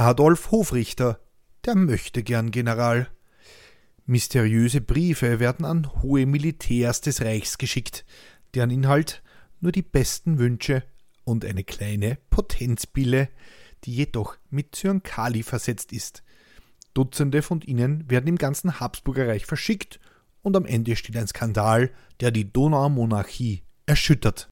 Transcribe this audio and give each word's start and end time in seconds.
Adolf 0.00 0.50
Hofrichter, 0.50 1.20
der 1.66 1.74
möchte 1.74 2.22
gern 2.22 2.52
General. 2.52 3.08
Mysteriöse 4.06 4.80
Briefe 4.80 5.40
werden 5.40 5.66
an 5.66 5.92
hohe 6.02 6.24
Militärs 6.24 7.02
des 7.02 7.20
Reichs 7.20 7.58
geschickt, 7.58 8.06
deren 8.54 8.70
Inhalt 8.70 9.22
nur 9.60 9.72
die 9.72 9.82
besten 9.82 10.38
Wünsche 10.38 10.84
und 11.24 11.44
eine 11.44 11.64
kleine 11.64 12.16
Potenzbille, 12.30 13.28
die 13.84 13.94
jedoch 13.94 14.38
mit 14.48 14.74
Zyankali 14.74 15.42
versetzt 15.42 15.92
ist. 15.92 16.22
Dutzende 16.94 17.42
von 17.42 17.60
ihnen 17.60 18.10
werden 18.10 18.28
im 18.28 18.36
ganzen 18.36 18.80
Habsburger 18.80 19.28
Reich 19.28 19.44
verschickt 19.44 20.00
und 20.40 20.56
am 20.56 20.64
Ende 20.64 20.96
steht 20.96 21.18
ein 21.18 21.28
Skandal, 21.28 21.90
der 22.20 22.30
die 22.30 22.50
Donaumonarchie 22.50 23.64
erschüttert. 23.84 24.48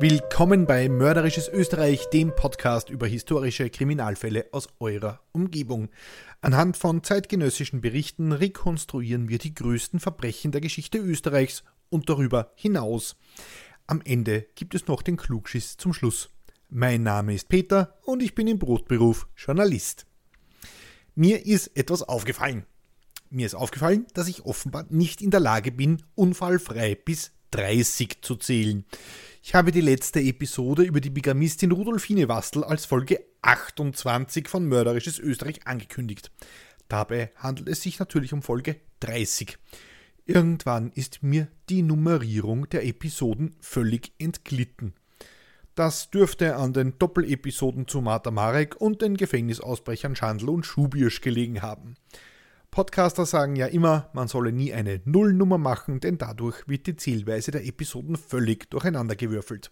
Willkommen 0.00 0.64
bei 0.64 0.88
Mörderisches 0.88 1.48
Österreich, 1.48 2.08
dem 2.10 2.32
Podcast 2.32 2.88
über 2.88 3.08
historische 3.08 3.68
Kriminalfälle 3.68 4.46
aus 4.52 4.68
eurer 4.78 5.20
Umgebung. 5.32 5.88
Anhand 6.40 6.76
von 6.76 7.02
zeitgenössischen 7.02 7.80
Berichten 7.80 8.30
rekonstruieren 8.30 9.28
wir 9.28 9.38
die 9.38 9.56
größten 9.56 9.98
Verbrechen 9.98 10.52
der 10.52 10.60
Geschichte 10.60 10.98
Österreichs 10.98 11.64
und 11.90 12.08
darüber 12.08 12.52
hinaus. 12.54 13.16
Am 13.88 14.00
Ende 14.04 14.46
gibt 14.54 14.76
es 14.76 14.86
noch 14.86 15.02
den 15.02 15.16
Klugschiss 15.16 15.76
zum 15.78 15.92
Schluss. 15.92 16.30
Mein 16.68 17.02
Name 17.02 17.34
ist 17.34 17.48
Peter 17.48 17.98
und 18.04 18.22
ich 18.22 18.36
bin 18.36 18.46
im 18.46 18.60
Brotberuf 18.60 19.26
Journalist. 19.36 20.06
Mir 21.16 21.44
ist 21.44 21.76
etwas 21.76 22.04
aufgefallen. 22.04 22.66
Mir 23.30 23.46
ist 23.46 23.56
aufgefallen, 23.56 24.06
dass 24.14 24.28
ich 24.28 24.44
offenbar 24.44 24.86
nicht 24.90 25.22
in 25.22 25.32
der 25.32 25.40
Lage 25.40 25.72
bin, 25.72 26.04
unfallfrei 26.14 26.94
bis 26.94 27.32
30 27.50 28.22
zu 28.22 28.36
zählen. 28.36 28.84
Ich 29.42 29.54
habe 29.54 29.72
die 29.72 29.80
letzte 29.80 30.20
Episode 30.20 30.82
über 30.82 31.00
die 31.00 31.10
Bigamistin 31.10 31.72
Rudolfine 31.72 32.28
Wastel 32.28 32.64
als 32.64 32.84
Folge 32.84 33.24
28 33.42 34.48
von 34.48 34.66
Mörderisches 34.66 35.18
Österreich 35.18 35.66
angekündigt. 35.66 36.30
Dabei 36.88 37.30
handelt 37.36 37.68
es 37.68 37.82
sich 37.82 37.98
natürlich 37.98 38.32
um 38.32 38.42
Folge 38.42 38.76
30. 39.00 39.56
Irgendwann 40.26 40.90
ist 40.92 41.22
mir 41.22 41.48
die 41.70 41.82
Nummerierung 41.82 42.68
der 42.68 42.84
Episoden 42.84 43.54
völlig 43.60 44.12
entglitten. 44.18 44.92
Das 45.74 46.10
dürfte 46.10 46.56
an 46.56 46.72
den 46.72 46.98
Doppelepisoden 46.98 47.86
zu 47.86 48.00
Marta 48.00 48.30
Marek 48.30 48.80
und 48.80 49.00
den 49.00 49.16
Gefängnisausbrechern 49.16 50.16
Schandl 50.16 50.50
und 50.50 50.66
Schubirsch 50.66 51.20
gelegen 51.20 51.62
haben. 51.62 51.94
Podcaster 52.70 53.26
sagen 53.26 53.56
ja 53.56 53.66
immer, 53.66 54.10
man 54.12 54.28
solle 54.28 54.52
nie 54.52 54.72
eine 54.72 55.00
Nullnummer 55.04 55.58
machen, 55.58 56.00
denn 56.00 56.18
dadurch 56.18 56.68
wird 56.68 56.86
die 56.86 56.96
Zielweise 56.96 57.50
der 57.50 57.66
Episoden 57.66 58.16
völlig 58.16 58.70
durcheinandergewürfelt. 58.70 59.70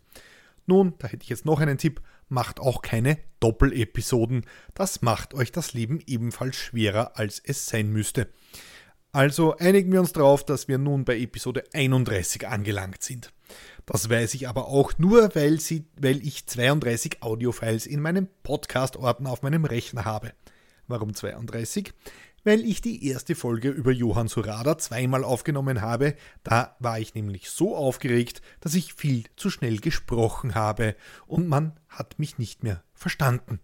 Nun, 0.66 0.94
da 0.98 1.08
hätte 1.08 1.22
ich 1.22 1.28
jetzt 1.28 1.44
noch 1.44 1.60
einen 1.60 1.78
Tipp, 1.78 2.00
macht 2.28 2.58
auch 2.58 2.82
keine 2.82 3.18
Doppelepisoden. 3.40 4.44
Das 4.74 5.02
macht 5.02 5.34
euch 5.34 5.52
das 5.52 5.74
Leben 5.74 6.00
ebenfalls 6.06 6.56
schwerer, 6.56 7.16
als 7.16 7.40
es 7.44 7.66
sein 7.66 7.90
müsste. 7.90 8.28
Also 9.12 9.56
einigen 9.56 9.92
wir 9.92 10.00
uns 10.00 10.12
darauf, 10.12 10.44
dass 10.44 10.68
wir 10.68 10.78
nun 10.78 11.04
bei 11.04 11.18
Episode 11.18 11.64
31 11.72 12.48
angelangt 12.48 13.02
sind. 13.02 13.32
Das 13.86 14.10
weiß 14.10 14.34
ich 14.34 14.48
aber 14.48 14.66
auch 14.66 14.98
nur, 14.98 15.34
weil, 15.34 15.60
sie, 15.60 15.86
weil 15.98 16.20
ich 16.26 16.46
32 16.46 17.22
Audiofiles 17.22 17.86
in 17.86 18.00
meinem 18.00 18.28
Podcast-Ordner 18.42 19.30
auf 19.30 19.42
meinem 19.42 19.64
Rechner 19.64 20.04
habe. 20.04 20.32
Warum 20.88 21.14
32? 21.14 21.94
Weil 22.46 22.64
ich 22.64 22.80
die 22.80 23.08
erste 23.08 23.34
Folge 23.34 23.70
über 23.70 23.90
Johann 23.90 24.28
Surada 24.28 24.78
zweimal 24.78 25.24
aufgenommen 25.24 25.80
habe. 25.80 26.14
Da 26.44 26.76
war 26.78 27.00
ich 27.00 27.16
nämlich 27.16 27.50
so 27.50 27.74
aufgeregt, 27.74 28.40
dass 28.60 28.76
ich 28.76 28.94
viel 28.94 29.24
zu 29.34 29.50
schnell 29.50 29.78
gesprochen 29.78 30.54
habe 30.54 30.94
und 31.26 31.48
man 31.48 31.72
hat 31.88 32.20
mich 32.20 32.38
nicht 32.38 32.62
mehr 32.62 32.84
verstanden. 32.94 33.58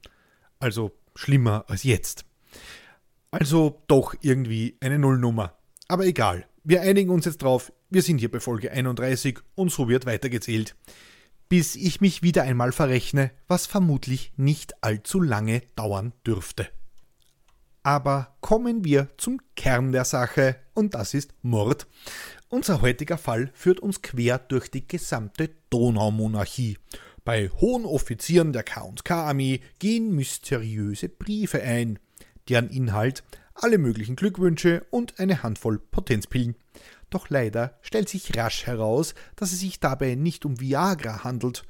Also 0.59 0.91
schlimmer 1.15 1.65
als 1.69 1.85
jetzt. 1.85 2.25
Also 3.31 3.81
doch 3.87 4.17
irgendwie 4.21 4.77
eine 4.81 4.99
Nullnummer. 4.99 5.57
Aber 5.87 6.05
egal, 6.05 6.45
wir 6.65 6.83
einigen 6.83 7.11
uns 7.11 7.25
jetzt 7.25 7.43
drauf, 7.43 7.73
wir 7.89 8.03
sind 8.03 8.19
hier 8.19 8.33
bei 8.33 8.41
Folge 8.41 8.73
31 8.73 9.39
und 9.55 9.71
so 9.71 9.89
wird 9.89 10.07
weitergezählt. 10.07 10.75
Bis 11.49 11.77
ich 11.77 12.01
mich 12.01 12.25
wieder 12.25 12.43
einmal 12.43 12.73
verrechne, 12.73 13.31
was 13.47 13.67
vermutlich 13.67 14.33
nicht 14.37 14.83
allzu 14.83 15.21
lange 15.21 15.63
dauern 15.77 16.13
dürfte. 16.27 16.69
Aber 17.83 18.37
kommen 18.41 18.85
wir 18.85 19.09
zum 19.17 19.41
Kern 19.57 19.93
der 19.93 20.05
Sache 20.05 20.57
und 20.75 20.95
das 20.95 21.15
ist 21.15 21.35
Mord. 21.43 21.87
Unser 22.49 22.81
heutiger 22.81 23.19
Fall 23.19 23.51
führt 23.55 23.81
uns 23.81 24.03
quer 24.03 24.39
durch 24.39 24.71
die 24.71 24.87
gesamte 24.87 25.51
Donaumonarchie. 25.71 26.79
Bei 27.25 27.49
hohen 27.49 27.85
Offizieren 27.85 28.53
der 28.53 28.63
K&K-Armee 28.63 29.61
gehen 29.79 30.15
mysteriöse 30.15 31.09
Briefe 31.09 31.63
ein, 31.63 31.99
deren 32.49 32.69
Inhalt 32.69 33.25
alle 33.55 33.79
möglichen 33.79 34.17
Glückwünsche 34.17 34.85
und 34.91 35.19
eine 35.19 35.43
Handvoll 35.43 35.79
Potenzpillen. 35.79 36.57
Doch 37.11 37.29
leider 37.29 37.79
stellt 37.83 38.09
sich 38.09 38.37
rasch 38.37 38.67
heraus, 38.67 39.15
dass 39.37 39.53
es 39.53 39.61
sich 39.61 39.81
dabei 39.81 40.15
nicht 40.15 40.45
um 40.45 40.61
Viagra 40.61 41.25
handelt. 41.25 41.65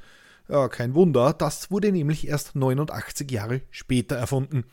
Ja, 0.49 0.69
kein 0.69 0.95
Wunder, 0.95 1.33
das 1.33 1.71
wurde 1.71 1.93
nämlich 1.93 2.29
erst 2.29 2.55
89 2.55 3.31
Jahre 3.31 3.63
später 3.71 4.17
erfunden. 4.17 4.65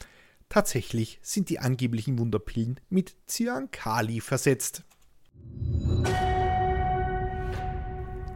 Tatsächlich 0.50 1.20
sind 1.22 1.50
die 1.50 1.60
angeblichen 1.60 2.18
Wunderpillen 2.18 2.80
mit 2.90 3.16
Cyankali 3.28 4.20
versetzt. 4.20 4.84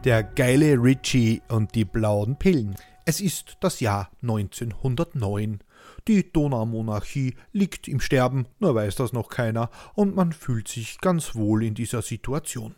Der 0.04 0.22
geile 0.22 0.74
Richie 0.80 1.42
und 1.48 1.74
die 1.74 1.84
blauen 1.84 2.38
Pillen. 2.38 2.76
Es 3.04 3.20
ist 3.20 3.56
das 3.60 3.80
Jahr 3.80 4.10
1909. 4.22 5.58
Die 6.06 6.32
Donaumonarchie 6.32 7.34
liegt 7.52 7.88
im 7.88 7.98
Sterben, 7.98 8.46
nur 8.60 8.76
weiß 8.76 8.94
das 8.94 9.12
noch 9.12 9.28
keiner, 9.28 9.70
und 9.94 10.14
man 10.14 10.32
fühlt 10.32 10.68
sich 10.68 11.00
ganz 11.00 11.34
wohl 11.34 11.64
in 11.64 11.74
dieser 11.74 12.02
Situation. 12.02 12.76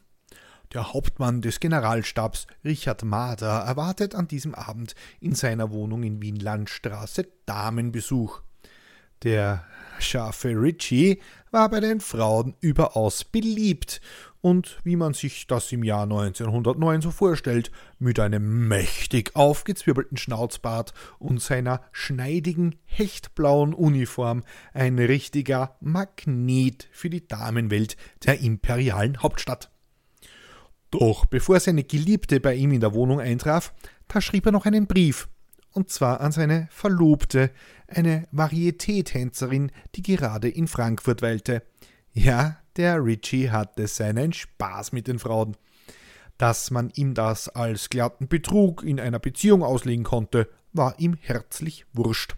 Der 0.73 0.95
Hauptmann 0.95 1.43
des 1.43 1.61
Generalstabs, 1.61 2.47
Richard 2.65 3.05
Mader, 3.05 3.61
erwartet 3.61 4.15
an 4.15 4.29
diesem 4.29 4.55
Abend 4.55 4.95
in 5.21 5.35
seiner 5.35 5.71
Wohnung 5.71 6.03
in 6.05 6.23
Wien-Landstraße 6.23 7.29
Damenbesuch. 7.45 8.43
Der 9.23 9.65
scharfe 9.99 10.49
Richie 10.51 11.21
war 11.51 11.69
bei 11.71 11.81
den 11.81 12.01
Frauen 12.01 12.55
überaus 12.61 13.25
beliebt 13.25 14.01
und, 14.43 14.79
wie 14.85 14.95
man 14.95 15.15
sich 15.15 15.47
das 15.47 15.73
im 15.73 15.83
Jahr 15.83 16.03
1909 16.03 17.01
so 17.01 17.11
vorstellt, 17.11 17.71
mit 17.99 18.21
einem 18.21 18.69
mächtig 18.69 19.35
aufgezwirbelten 19.35 20.19
Schnauzbart 20.19 20.93
und 21.19 21.41
seiner 21.41 21.81
schneidigen, 21.93 22.77
hechtblauen 22.85 23.75
Uniform 23.75 24.45
ein 24.73 24.99
richtiger 24.99 25.77
Magnet 25.81 26.89
für 26.93 27.11
die 27.11 27.27
Damenwelt 27.27 27.97
der 28.25 28.41
imperialen 28.41 29.23
Hauptstadt. 29.23 29.71
Doch 30.91 31.25
bevor 31.25 31.59
seine 31.59 31.83
Geliebte 31.83 32.39
bei 32.39 32.55
ihm 32.55 32.71
in 32.71 32.81
der 32.81 32.95
Wohnung 32.95 33.21
eintraf, 33.21 33.73
da 34.09 34.21
schrieb 34.21 34.47
er 34.47 34.53
noch 34.53 34.67
einen 34.67 34.87
Brief 34.87 35.29
und 35.77 35.91
zwar 35.91 36.21
an 36.21 36.33
seine 36.33 36.69
Verlobte, 36.71 37.51
eine 37.89 38.27
Varieté-Tänzerin, 38.33 39.71
die 39.95 40.03
gerade 40.03 40.49
in 40.49 40.69
Frankfurt 40.69 41.23
weilte. 41.23 41.63
Ja, 42.13 42.59
der 42.77 43.05
Richie 43.05 43.51
hatte 43.51 43.87
seinen 43.87 44.33
Spaß 44.33 44.93
mit 44.93 45.07
den 45.07 45.19
Frauen. 45.19 45.57
Dass 46.39 46.71
man 46.71 46.91
ihm 46.91 47.15
das 47.15 47.49
als 47.49 47.89
glatten 47.89 48.29
Betrug 48.29 48.83
in 48.83 49.01
einer 49.01 49.19
Beziehung 49.19 49.63
auslegen 49.63 50.05
konnte, 50.05 50.49
war 50.73 50.99
ihm 50.99 51.17
herzlich 51.21 51.87
wurscht. 51.93 52.37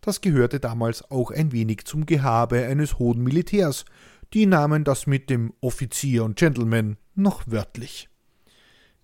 Das 0.00 0.20
gehörte 0.20 0.60
damals 0.60 1.10
auch 1.10 1.30
ein 1.30 1.52
wenig 1.52 1.84
zum 1.84 2.06
Gehabe 2.06 2.66
eines 2.66 2.98
hohen 2.98 3.22
Militärs. 3.22 3.84
Die 4.32 4.46
nahmen 4.46 4.84
das 4.84 5.06
mit 5.06 5.28
dem 5.28 5.52
Offizier 5.60 6.24
und 6.24 6.36
Gentleman 6.36 6.96
noch 7.14 7.42
wörtlich. 7.46 8.08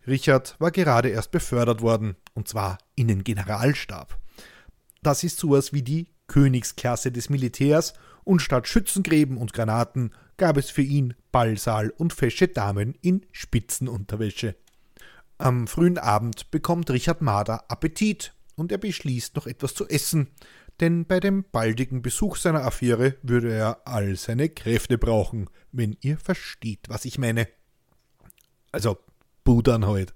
Richard 0.06 0.56
war 0.58 0.70
gerade 0.70 1.08
erst 1.08 1.32
befördert 1.32 1.82
worden, 1.82 2.16
und 2.34 2.48
zwar 2.48 2.78
in 2.94 3.08
den 3.08 3.24
Generalstab. 3.24 4.18
Das 5.06 5.22
ist 5.22 5.38
sowas 5.38 5.72
wie 5.72 5.82
die 5.82 6.08
Königsklasse 6.26 7.12
des 7.12 7.30
Militärs, 7.30 7.94
und 8.24 8.42
statt 8.42 8.66
Schützengräben 8.66 9.36
und 9.36 9.52
Granaten 9.52 10.10
gab 10.36 10.56
es 10.56 10.68
für 10.68 10.82
ihn 10.82 11.14
Ballsaal 11.30 11.90
und 11.90 12.12
fesche 12.12 12.48
Damen 12.48 12.98
in 13.02 13.24
Spitzenunterwäsche. 13.30 14.56
Am 15.38 15.68
frühen 15.68 15.96
Abend 15.96 16.50
bekommt 16.50 16.90
Richard 16.90 17.22
Mader 17.22 17.70
Appetit 17.70 18.34
und 18.56 18.72
er 18.72 18.78
beschließt 18.78 19.36
noch 19.36 19.46
etwas 19.46 19.74
zu 19.74 19.86
essen, 19.88 20.26
denn 20.80 21.06
bei 21.06 21.20
dem 21.20 21.44
baldigen 21.52 22.02
Besuch 22.02 22.34
seiner 22.34 22.64
Affäre 22.64 23.14
würde 23.22 23.52
er 23.52 23.82
all 23.84 24.16
seine 24.16 24.48
Kräfte 24.48 24.98
brauchen, 24.98 25.48
wenn 25.70 25.96
ihr 26.00 26.18
versteht, 26.18 26.88
was 26.88 27.04
ich 27.04 27.16
meine. 27.16 27.46
Also 28.72 28.98
Budern 29.44 29.86
halt. 29.86 30.14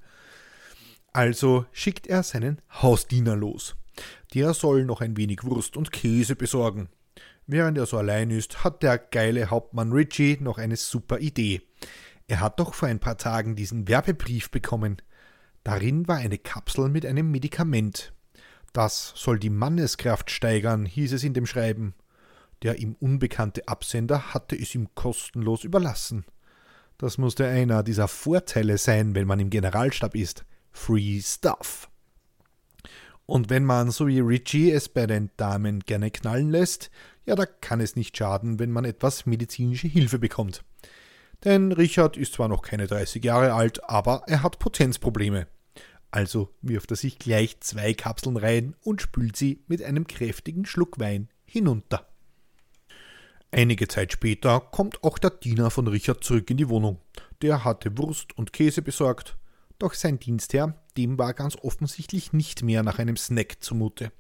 Also 1.13 1.65
schickt 1.71 2.09
er 2.09 2.25
seinen 2.25 2.61
Hausdiener 2.83 3.37
los. 3.37 3.77
Der 4.35 4.55
soll 4.55 4.85
noch 4.85 5.01
ein 5.01 5.17
wenig 5.17 5.43
Wurst 5.43 5.77
und 5.77 5.91
Käse 5.91 6.37
besorgen. 6.37 6.89
Während 7.47 7.77
er 7.79 7.87
so 7.87 7.99
allein 7.99 8.31
ist, 8.31 8.63
hat 8.63 8.83
der 8.83 8.97
geile 8.97 9.51
Hauptmann 9.51 9.93
Richie 9.93 10.39
noch 10.41 10.59
eine 10.59 10.77
super 10.77 11.19
Idee. 11.19 11.63
Er 12.29 12.39
hat 12.39 12.61
doch 12.61 12.75
vor 12.75 12.89
ein 12.89 13.01
paar 13.01 13.19
Tagen 13.19 13.57
diesen 13.57 13.89
Werbebrief 13.89 14.51
bekommen. 14.51 15.03
Darin 15.65 16.07
war 16.07 16.19
eine 16.19 16.39
Kapsel 16.39 16.89
mit 16.89 17.05
einem 17.05 17.33
Medikament. 17.33 18.13
Das 18.73 19.13
soll 19.17 19.41
die 19.41 19.51
Manneskraft 19.51 20.31
steigern, 20.31 20.87
hieß 20.87 21.13
es 21.13 21.25
in 21.25 21.35
dem 21.35 21.47
Schreiben. 21.47 21.95
Der 22.63 22.79
ihm 22.79 22.95
unbekannte 23.01 23.67
Absender 23.67 24.33
hatte 24.33 24.55
es 24.55 24.75
ihm 24.77 24.95
kostenlos 24.95 25.65
überlassen. 25.65 26.25
Das 26.99 27.19
musste 27.19 27.49
einer 27.49 27.83
dieser 27.83 28.07
Vorteile 28.07 28.79
sein, 28.79 29.17
wenn 29.17 29.27
man 29.27 29.41
im 29.41 29.51
Generalstab 29.51 30.15
ist. 30.15 30.45
Free 30.71 31.21
Stuff. 31.21 31.91
Und 33.31 33.49
wenn 33.49 33.65
man, 33.65 33.93
so 33.93 34.09
wie 34.09 34.19
Richie, 34.19 34.73
es 34.73 34.89
bei 34.89 35.07
den 35.07 35.31
Damen 35.37 35.79
gerne 35.79 36.11
knallen 36.11 36.51
lässt, 36.51 36.91
ja, 37.25 37.37
da 37.37 37.47
kann 37.47 37.81
es 37.81 37.95
nicht 37.95 38.17
schaden, 38.17 38.59
wenn 38.59 38.73
man 38.73 38.85
etwas 38.85 39.25
medizinische 39.25 39.87
Hilfe 39.87 40.19
bekommt. 40.19 40.65
Denn 41.45 41.71
Richard 41.71 42.17
ist 42.17 42.33
zwar 42.33 42.49
noch 42.49 42.63
keine 42.63 42.89
30 42.89 43.23
Jahre 43.23 43.53
alt, 43.53 43.89
aber 43.89 44.25
er 44.27 44.43
hat 44.43 44.59
Potenzprobleme. 44.59 45.47
Also 46.11 46.53
wirft 46.61 46.91
er 46.91 46.97
sich 46.97 47.21
gleich 47.21 47.61
zwei 47.61 47.95
Kapseln 47.95 48.37
rein 48.37 48.75
und 48.83 49.01
spült 49.01 49.37
sie 49.37 49.63
mit 49.69 49.81
einem 49.81 50.09
kräftigen 50.09 50.67
Schluck 50.67 50.99
Wein 50.99 51.29
hinunter. 51.45 52.09
Einige 53.53 53.87
Zeit 53.87 54.13
später 54.13 54.59
kommt 54.59 55.05
auch 55.05 55.19
der 55.19 55.31
Diener 55.31 55.71
von 55.71 55.87
Richard 55.87 56.25
zurück 56.25 56.51
in 56.51 56.57
die 56.57 56.69
Wohnung. 56.69 56.99
Der 57.43 57.63
hatte 57.63 57.97
Wurst 57.97 58.37
und 58.37 58.53
Käse 58.53 58.83
besorgt, 58.83 59.37
doch 59.79 59.95
sein 59.95 60.19
Dienstherr, 60.19 60.75
dem 61.01 61.19
war 61.19 61.35
ganz 61.35 61.57
offensichtlich 61.57 62.33
nicht 62.33 62.63
mehr 62.63 62.83
nach 62.83 62.99
einem 62.99 63.17
Snack 63.17 63.57
zumute. 63.61 64.13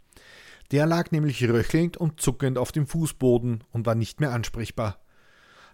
Der 0.71 0.87
lag 0.87 1.11
nämlich 1.11 1.43
röchelnd 1.49 1.97
und 1.97 2.21
zuckend 2.21 2.57
auf 2.57 2.73
dem 2.73 2.87
Fußboden 2.87 3.65
und 3.73 3.87
war 3.87 3.95
nicht 3.95 4.21
mehr 4.21 4.33
ansprechbar. 4.33 5.01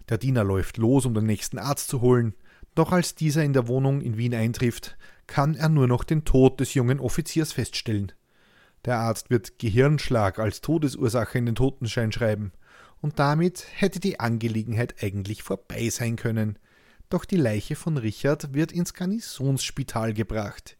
Der 0.09 0.17
Diener 0.17 0.43
läuft 0.43 0.77
los, 0.77 1.05
um 1.05 1.13
den 1.13 1.25
nächsten 1.25 1.59
Arzt 1.59 1.87
zu 1.87 2.01
holen, 2.01 2.33
doch 2.75 2.91
als 2.91 3.15
dieser 3.15 3.43
in 3.43 3.53
der 3.53 3.67
Wohnung 3.67 4.01
in 4.01 4.17
Wien 4.17 4.35
eintrifft, 4.35 4.97
kann 5.25 5.55
er 5.55 5.69
nur 5.69 5.87
noch 5.87 6.03
den 6.03 6.25
Tod 6.25 6.59
des 6.59 6.73
jungen 6.73 6.99
Offiziers 6.99 7.53
feststellen. 7.53 8.11
Der 8.85 8.99
Arzt 8.99 9.29
wird 9.29 9.59
Gehirnschlag 9.59 10.39
als 10.39 10.61
Todesursache 10.61 11.37
in 11.37 11.45
den 11.45 11.55
Totenschein 11.55 12.11
schreiben, 12.11 12.51
und 13.01 13.19
damit 13.19 13.65
hätte 13.73 13.99
die 13.99 14.19
Angelegenheit 14.19 15.03
eigentlich 15.03 15.43
vorbei 15.43 15.89
sein 15.89 16.15
können. 16.15 16.57
Doch 17.09 17.25
die 17.25 17.37
Leiche 17.37 17.75
von 17.75 17.97
Richard 17.97 18.53
wird 18.53 18.71
ins 18.71 18.93
Garnisonsspital 18.93 20.13
gebracht. 20.13 20.76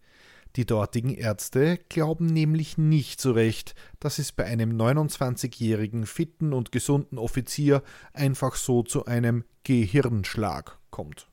Die 0.58 0.66
dortigen 0.66 1.14
Ärzte 1.14 1.78
glauben 1.88 2.26
nämlich 2.26 2.80
nicht 2.80 3.22
so 3.22 3.32
recht, 3.32 3.76
dass 4.00 4.18
es 4.18 4.32
bei 4.32 4.44
einem 4.46 4.76
29-jährigen 4.76 6.08
fitten 6.08 6.52
und 6.52 6.72
gesunden 6.72 7.20
Offizier 7.20 7.84
einfach 8.12 8.56
so 8.56 8.82
zu 8.82 9.06
einem 9.06 9.44
Gehirnschlag 9.64 10.80
kommt. 10.90 11.30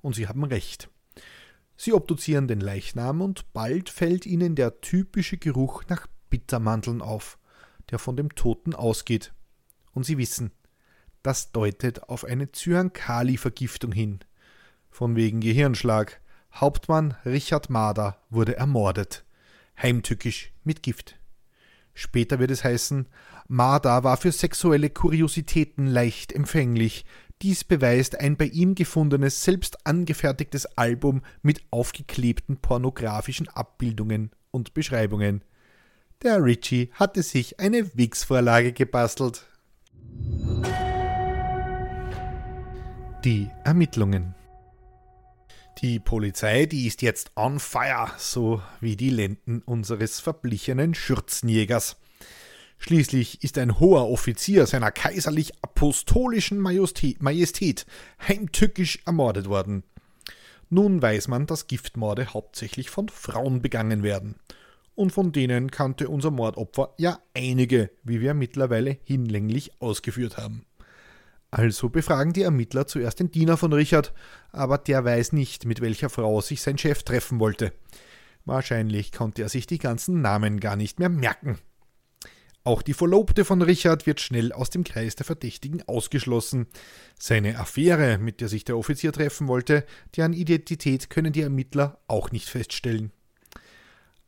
Und 0.00 0.14
sie 0.14 0.26
haben 0.26 0.42
recht. 0.42 0.88
Sie 1.76 1.92
obduzieren 1.92 2.48
den 2.48 2.62
Leichnam 2.62 3.20
und 3.20 3.52
bald 3.52 3.90
fällt 3.90 4.24
ihnen 4.24 4.54
der 4.54 4.80
typische 4.80 5.36
Geruch 5.36 5.84
nach 5.88 6.06
Bittermandeln 6.30 7.02
auf, 7.02 7.38
der 7.90 7.98
von 7.98 8.16
dem 8.16 8.34
Toten 8.34 8.74
ausgeht. 8.74 9.34
Und 9.92 10.06
sie 10.06 10.16
wissen, 10.16 10.50
das 11.22 11.52
deutet 11.52 12.04
auf 12.04 12.24
eine 12.24 12.50
Zyankali-Vergiftung 12.50 13.92
hin. 13.92 14.20
Von 14.88 15.14
wegen 15.14 15.40
Gehirnschlag 15.40 16.22
Hauptmann 16.54 17.14
Richard 17.24 17.70
Mader 17.70 18.16
wurde 18.28 18.56
ermordet. 18.56 19.24
Heimtückisch 19.80 20.52
mit 20.64 20.82
Gift. 20.82 21.16
Später 21.94 22.38
wird 22.38 22.50
es 22.50 22.64
heißen, 22.64 23.06
Mader 23.48 24.04
war 24.04 24.16
für 24.16 24.32
sexuelle 24.32 24.90
Kuriositäten 24.90 25.86
leicht 25.86 26.32
empfänglich. 26.32 27.04
Dies 27.42 27.64
beweist 27.64 28.20
ein 28.20 28.36
bei 28.36 28.46
ihm 28.46 28.74
gefundenes, 28.74 29.42
selbst 29.42 29.86
angefertigtes 29.86 30.66
Album 30.78 31.22
mit 31.42 31.62
aufgeklebten 31.70 32.58
pornografischen 32.58 33.48
Abbildungen 33.48 34.30
und 34.50 34.74
Beschreibungen. 34.74 35.42
Der 36.22 36.44
Richie 36.44 36.90
hatte 36.92 37.22
sich 37.22 37.58
eine 37.58 37.96
Wix-Vorlage 37.96 38.72
gebastelt. 38.72 39.46
Die 43.24 43.50
Ermittlungen 43.64 44.34
die 45.80 45.98
Polizei, 45.98 46.66
die 46.66 46.86
ist 46.86 47.02
jetzt 47.02 47.32
on 47.36 47.58
fire, 47.58 48.10
so 48.18 48.60
wie 48.80 48.96
die 48.96 49.10
Lenden 49.10 49.62
unseres 49.62 50.20
verblichenen 50.20 50.94
Schürzenjägers. 50.94 51.96
Schließlich 52.78 53.42
ist 53.42 53.58
ein 53.58 53.78
hoher 53.78 54.08
Offizier 54.08 54.66
seiner 54.66 54.90
kaiserlich 54.90 55.52
apostolischen 55.62 56.58
Majestät 56.58 57.86
heimtückisch 58.26 59.00
ermordet 59.06 59.48
worden. 59.48 59.84
Nun 60.68 61.02
weiß 61.02 61.28
man, 61.28 61.46
dass 61.46 61.66
Giftmorde 61.66 62.32
hauptsächlich 62.32 62.90
von 62.90 63.08
Frauen 63.08 63.60
begangen 63.60 64.02
werden. 64.02 64.36
Und 64.94 65.12
von 65.12 65.32
denen 65.32 65.70
kannte 65.70 66.08
unser 66.08 66.30
Mordopfer 66.30 66.94
ja 66.98 67.20
einige, 67.34 67.90
wie 68.02 68.20
wir 68.20 68.34
mittlerweile 68.34 68.98
hinlänglich 69.04 69.80
ausgeführt 69.80 70.36
haben. 70.36 70.66
Also 71.50 71.88
befragen 71.88 72.32
die 72.32 72.42
Ermittler 72.42 72.86
zuerst 72.86 73.18
den 73.18 73.30
Diener 73.30 73.56
von 73.56 73.72
Richard, 73.72 74.12
aber 74.52 74.78
der 74.78 75.04
weiß 75.04 75.32
nicht, 75.32 75.64
mit 75.64 75.80
welcher 75.80 76.08
Frau 76.08 76.40
sich 76.40 76.62
sein 76.62 76.78
Chef 76.78 77.02
treffen 77.02 77.40
wollte. 77.40 77.72
Wahrscheinlich 78.44 79.12
konnte 79.12 79.42
er 79.42 79.48
sich 79.48 79.66
die 79.66 79.78
ganzen 79.78 80.20
Namen 80.20 80.60
gar 80.60 80.76
nicht 80.76 80.98
mehr 80.98 81.08
merken. 81.08 81.58
Auch 82.62 82.82
die 82.82 82.94
Verlobte 82.94 83.44
von 83.44 83.62
Richard 83.62 84.06
wird 84.06 84.20
schnell 84.20 84.52
aus 84.52 84.70
dem 84.70 84.84
Kreis 84.84 85.16
der 85.16 85.24
Verdächtigen 85.24 85.82
ausgeschlossen. 85.88 86.66
Seine 87.18 87.58
Affäre, 87.58 88.18
mit 88.18 88.40
der 88.40 88.48
sich 88.48 88.64
der 88.64 88.76
Offizier 88.76 89.12
treffen 89.12 89.48
wollte, 89.48 89.84
deren 90.16 90.34
Identität 90.34 91.08
können 91.08 91.32
die 91.32 91.40
Ermittler 91.40 91.98
auch 92.06 92.30
nicht 92.32 92.48
feststellen. 92.48 93.12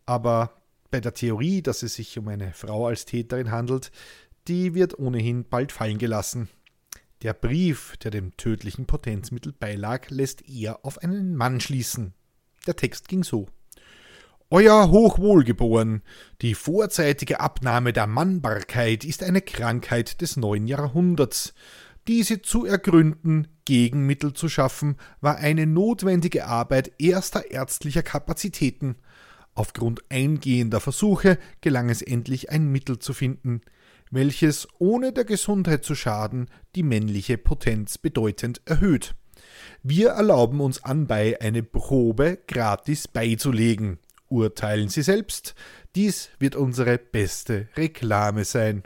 Aber 0.06 0.62
bei 0.90 1.00
der 1.00 1.14
Theorie, 1.14 1.62
dass 1.62 1.82
es 1.82 1.94
sich 1.94 2.18
um 2.18 2.28
eine 2.28 2.52
Frau 2.52 2.86
als 2.86 3.04
Täterin 3.04 3.50
handelt, 3.50 3.92
die 4.48 4.74
wird 4.74 4.98
ohnehin 4.98 5.44
bald 5.44 5.70
fallen 5.70 5.98
gelassen. 5.98 6.48
Der 7.22 7.34
Brief, 7.34 7.96
der 7.98 8.10
dem 8.10 8.36
tödlichen 8.36 8.86
Potenzmittel 8.86 9.52
beilag, 9.52 10.10
lässt 10.10 10.48
eher 10.48 10.84
auf 10.84 10.98
einen 10.98 11.36
Mann 11.36 11.60
schließen. 11.60 12.14
Der 12.66 12.74
Text 12.74 13.06
ging 13.06 13.22
so. 13.22 13.48
Euer 14.50 14.90
Hochwohlgeboren, 14.90 16.02
die 16.40 16.54
vorzeitige 16.54 17.38
Abnahme 17.38 17.92
der 17.92 18.08
Mannbarkeit 18.08 19.04
ist 19.04 19.22
eine 19.22 19.40
Krankheit 19.40 20.20
des 20.20 20.36
neuen 20.36 20.66
Jahrhunderts. 20.66 21.54
Diese 22.08 22.42
zu 22.42 22.66
ergründen, 22.66 23.46
Gegenmittel 23.66 24.32
zu 24.32 24.48
schaffen, 24.48 24.96
war 25.20 25.36
eine 25.36 25.68
notwendige 25.68 26.46
Arbeit 26.46 26.90
erster 26.98 27.52
ärztlicher 27.52 28.02
Kapazitäten. 28.02 28.96
Aufgrund 29.54 30.02
eingehender 30.10 30.80
Versuche 30.80 31.38
gelang 31.60 31.88
es 31.88 32.02
endlich, 32.02 32.50
ein 32.50 32.66
Mittel 32.66 32.98
zu 32.98 33.12
finden 33.12 33.62
welches 34.12 34.68
ohne 34.78 35.12
der 35.12 35.24
Gesundheit 35.24 35.84
zu 35.84 35.94
schaden 35.94 36.48
die 36.76 36.82
männliche 36.82 37.38
Potenz 37.38 37.98
bedeutend 37.98 38.60
erhöht. 38.66 39.14
Wir 39.82 40.10
erlauben 40.10 40.60
uns 40.60 40.84
anbei 40.84 41.40
eine 41.40 41.62
Probe 41.62 42.38
gratis 42.46 43.08
beizulegen. 43.08 43.98
Urteilen 44.28 44.88
Sie 44.88 45.02
selbst, 45.02 45.54
dies 45.96 46.30
wird 46.38 46.56
unsere 46.56 46.98
beste 46.98 47.68
Reklame 47.76 48.44
sein. 48.44 48.82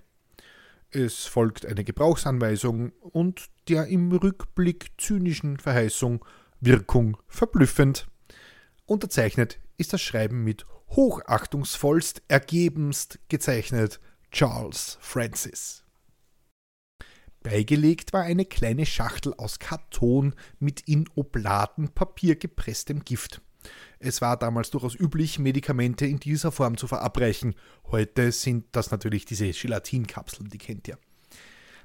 Es 0.91 1.27
folgt 1.27 1.67
eine 1.67 1.83
Gebrauchsanweisung 1.83 2.93
und 3.01 3.47
der 3.69 3.87
im 3.87 4.13
Rückblick 4.13 4.93
zynischen 4.97 5.59
Verheißung 5.59 6.25
Wirkung 6.61 7.17
verblüffend. 7.27 8.07
Unterzeichnet 8.87 9.59
ist 9.77 9.93
das 9.93 10.01
Schreiben 10.01 10.45
mit 10.45 10.67
hochachtungsvollst 10.91 12.23
ergebenst 12.29 13.19
gezeichnet 13.29 14.01
Charles 14.31 14.99
Francis. 15.01 15.85
Beigelegt 17.43 18.13
war 18.13 18.23
eine 18.23 18.45
kleine 18.45 18.87
Schachtel 18.87 19.33
aus 19.35 19.59
Karton 19.59 20.35
mit 20.59 20.81
in 20.81 21.09
Oblatenpapier 21.15 22.37
gepresstem 22.37 23.05
Gift. 23.05 23.41
Es 23.99 24.21
war 24.21 24.37
damals 24.37 24.71
durchaus 24.71 24.95
üblich, 24.95 25.39
Medikamente 25.39 26.07
in 26.07 26.19
dieser 26.19 26.53
Form 26.53 26.77
zu 26.77 26.87
verabreichen. 26.87 27.55
Heute 27.91 28.33
sind 28.33 28.67
das 28.73 28.91
natürlich 28.91 29.25
diese 29.25 29.51
Gelatinkapseln, 29.51 30.49
die 30.49 30.59
kennt 30.59 30.89
ihr. 30.89 30.99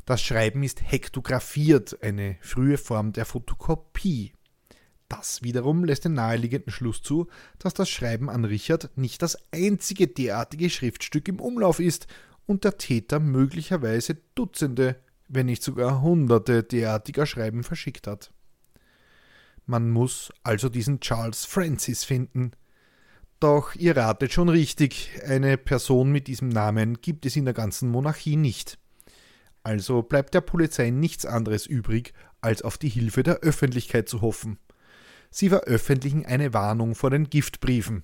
Das 0.06 0.22
Schreiben 0.22 0.64
ist 0.64 0.82
hektografiert, 0.82 2.02
eine 2.02 2.38
frühe 2.42 2.78
Form 2.78 3.14
der 3.14 3.26
Fotokopie. 3.26 4.34
Das 5.10 5.44
wiederum 5.44 5.84
lässt 5.84 6.06
den 6.06 6.14
naheliegenden 6.14 6.72
Schluss 6.72 7.04
zu, 7.04 7.28
dass 7.60 7.74
das 7.74 7.90
Schreiben 7.90 8.30
an 8.30 8.46
Richard 8.46 8.90
nicht 8.98 9.22
das 9.22 9.38
einzige 9.52 10.08
derartige 10.08 10.70
Schriftstück 10.70 11.28
im 11.28 11.40
Umlauf 11.40 11.80
ist 11.80 12.08
und 12.52 12.64
der 12.66 12.78
Täter 12.78 13.20
möglicherweise 13.20 14.18
Dutzende, 14.36 14.98
wenn 15.28 15.48
nicht 15.48 15.64
sogar 15.64 16.02
Hunderte 16.02 16.64
derartiger 16.64 17.26
Schreiben 17.26 17.64
verschickt 17.64 18.06
hat. 18.06 18.32
Man 19.66 19.90
muss 19.90 20.32
also 20.44 20.70
diesen 20.70 21.00
Charles 21.00 21.46
Francis 21.46 22.04
finden. 22.04 22.52
Doch 23.40 23.74
ihr 23.76 23.96
ratet 23.96 24.34
schon 24.34 24.50
richtig, 24.50 25.10
eine 25.26 25.58
Person 25.58 26.12
mit 26.12 26.28
diesem 26.28 26.50
Namen 26.50 27.02
gibt 27.02 27.26
es 27.26 27.36
in 27.36 27.46
der 27.46 27.54
ganzen 27.54 27.90
Monarchie 27.90 28.36
nicht. 28.36 28.78
Also 29.64 30.02
bleibt 30.02 30.34
der 30.34 30.42
Polizei 30.42 30.90
nichts 30.90 31.26
anderes 31.26 31.66
übrig, 31.66 32.14
als 32.42 32.62
auf 32.62 32.78
die 32.78 32.90
Hilfe 32.90 33.24
der 33.24 33.40
Öffentlichkeit 33.40 34.10
zu 34.10 34.22
hoffen. 34.22 34.60
Sie 35.30 35.50
veröffentlichen 35.50 36.26
eine 36.26 36.54
Warnung 36.54 36.96
vor 36.96 37.10
den 37.10 37.30
Giftbriefen. 37.30 38.04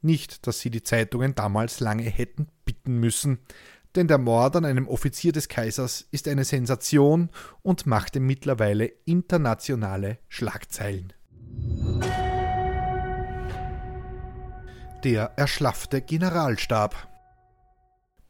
Nicht, 0.00 0.46
dass 0.46 0.60
sie 0.60 0.70
die 0.70 0.84
Zeitungen 0.84 1.34
damals 1.34 1.80
lange 1.80 2.04
hätten 2.04 2.46
bitten 2.64 2.98
müssen, 3.00 3.40
denn 3.94 4.08
der 4.08 4.18
Mord 4.18 4.56
an 4.56 4.64
einem 4.64 4.86
Offizier 4.88 5.32
des 5.32 5.48
Kaisers 5.48 6.06
ist 6.10 6.28
eine 6.28 6.44
Sensation 6.44 7.30
und 7.62 7.86
machte 7.86 8.20
mittlerweile 8.20 8.86
internationale 9.04 10.18
Schlagzeilen. 10.28 11.12
Der 15.04 15.32
erschlaffte 15.36 16.02
Generalstab. 16.02 17.08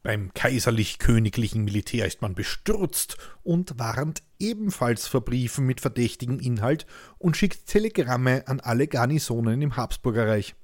Beim 0.02 0.32
kaiserlich-königlichen 0.32 1.64
Militär 1.64 2.06
ist 2.06 2.22
man 2.22 2.34
bestürzt 2.34 3.16
und 3.42 3.78
warnt 3.78 4.22
ebenfalls 4.38 5.06
vor 5.06 5.22
Briefen 5.22 5.66
mit 5.66 5.80
verdächtigem 5.80 6.38
Inhalt 6.40 6.86
und 7.18 7.36
schickt 7.36 7.66
Telegramme 7.66 8.46
an 8.46 8.60
alle 8.60 8.86
Garnisonen 8.86 9.60
im 9.60 9.76
Habsburgerreich. 9.76 10.54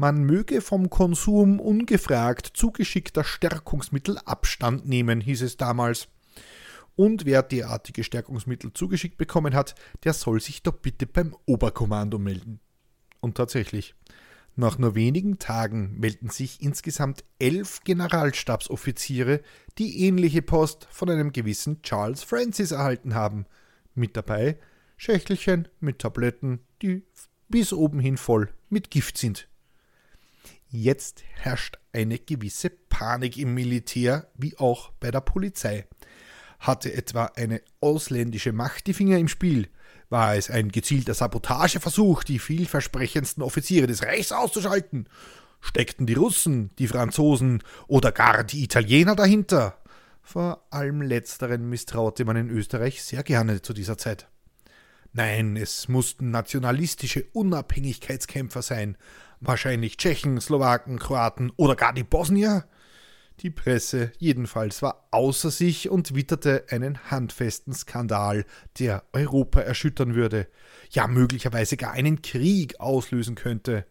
Man 0.00 0.24
möge 0.24 0.62
vom 0.62 0.88
Konsum 0.88 1.60
ungefragt 1.60 2.52
zugeschickter 2.54 3.22
Stärkungsmittel 3.22 4.16
Abstand 4.24 4.88
nehmen, 4.88 5.20
hieß 5.20 5.42
es 5.42 5.58
damals. 5.58 6.08
Und 6.96 7.26
wer 7.26 7.42
derartige 7.42 8.02
Stärkungsmittel 8.02 8.72
zugeschickt 8.72 9.18
bekommen 9.18 9.54
hat, 9.54 9.74
der 10.04 10.14
soll 10.14 10.40
sich 10.40 10.62
doch 10.62 10.78
bitte 10.78 11.06
beim 11.06 11.36
Oberkommando 11.44 12.18
melden. 12.18 12.60
Und 13.20 13.36
tatsächlich, 13.36 13.94
nach 14.56 14.78
nur 14.78 14.94
wenigen 14.94 15.38
Tagen 15.38 16.00
melden 16.00 16.30
sich 16.30 16.62
insgesamt 16.62 17.22
elf 17.38 17.84
Generalstabsoffiziere, 17.84 19.42
die 19.76 20.06
ähnliche 20.06 20.40
Post 20.40 20.88
von 20.90 21.10
einem 21.10 21.30
gewissen 21.30 21.82
Charles 21.82 22.22
Francis 22.22 22.70
erhalten 22.70 23.14
haben. 23.14 23.44
Mit 23.94 24.16
dabei 24.16 24.56
Schächtelchen 24.96 25.68
mit 25.78 25.98
Tabletten, 25.98 26.60
die 26.80 27.02
bis 27.50 27.74
oben 27.74 28.00
hin 28.00 28.16
voll 28.16 28.48
mit 28.70 28.90
Gift 28.90 29.18
sind. 29.18 29.49
Jetzt 30.72 31.24
herrscht 31.34 31.78
eine 31.92 32.20
gewisse 32.20 32.70
Panik 32.70 33.36
im 33.36 33.54
Militär 33.54 34.28
wie 34.36 34.56
auch 34.56 34.92
bei 35.00 35.10
der 35.10 35.20
Polizei. 35.20 35.86
Hatte 36.60 36.92
etwa 36.92 37.24
eine 37.34 37.60
ausländische 37.80 38.52
Macht 38.52 38.86
die 38.86 38.94
Finger 38.94 39.18
im 39.18 39.26
Spiel? 39.26 39.68
War 40.10 40.36
es 40.36 40.48
ein 40.48 40.68
gezielter 40.70 41.14
Sabotageversuch, 41.14 42.22
die 42.22 42.38
vielversprechendsten 42.38 43.42
Offiziere 43.42 43.88
des 43.88 44.04
Reichs 44.04 44.30
auszuschalten? 44.30 45.08
Steckten 45.60 46.06
die 46.06 46.14
Russen, 46.14 46.70
die 46.78 46.86
Franzosen 46.86 47.64
oder 47.88 48.12
gar 48.12 48.44
die 48.44 48.62
Italiener 48.62 49.16
dahinter? 49.16 49.76
Vor 50.22 50.64
allem 50.70 51.02
letzteren 51.02 51.68
misstraute 51.68 52.24
man 52.24 52.36
in 52.36 52.48
Österreich 52.48 53.02
sehr 53.02 53.24
gerne 53.24 53.60
zu 53.60 53.72
dieser 53.72 53.98
Zeit. 53.98 54.28
Nein, 55.12 55.56
es 55.56 55.88
mussten 55.88 56.30
nationalistische 56.30 57.24
Unabhängigkeitskämpfer 57.32 58.62
sein, 58.62 58.96
wahrscheinlich 59.40 59.96
Tschechen, 59.96 60.40
Slowaken, 60.40 60.98
Kroaten 60.98 61.52
oder 61.56 61.76
gar 61.76 61.92
die 61.92 62.04
Bosnier. 62.04 62.64
Die 63.40 63.50
Presse 63.50 64.12
jedenfalls 64.18 64.82
war 64.82 65.08
außer 65.10 65.50
sich 65.50 65.88
und 65.88 66.14
witterte 66.14 66.66
einen 66.68 67.10
handfesten 67.10 67.72
Skandal, 67.72 68.44
der 68.78 69.02
Europa 69.12 69.60
erschüttern 69.60 70.14
würde, 70.14 70.46
ja 70.90 71.06
möglicherweise 71.06 71.78
gar 71.78 71.92
einen 71.92 72.20
Krieg 72.20 72.78
auslösen 72.80 73.36
könnte. 73.36 73.86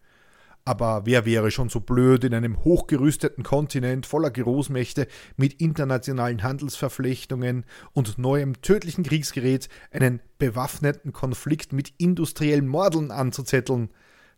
Aber 0.65 1.07
wer 1.07 1.25
wäre 1.25 1.49
schon 1.49 1.69
so 1.69 1.79
blöd, 1.79 2.23
in 2.23 2.35
einem 2.35 2.63
hochgerüsteten 2.63 3.43
Kontinent 3.43 4.05
voller 4.05 4.29
Großmächte 4.29 5.07
mit 5.35 5.53
internationalen 5.53 6.43
Handelsverflechtungen 6.43 7.65
und 7.93 8.19
neuem 8.19 8.61
tödlichen 8.61 9.03
Kriegsgerät 9.03 9.67
einen 9.89 10.21
bewaffneten 10.37 11.11
Konflikt 11.11 11.73
mit 11.73 11.93
industriellen 11.97 12.67
Mordeln 12.67 13.09
anzuzetteln? 13.09 13.89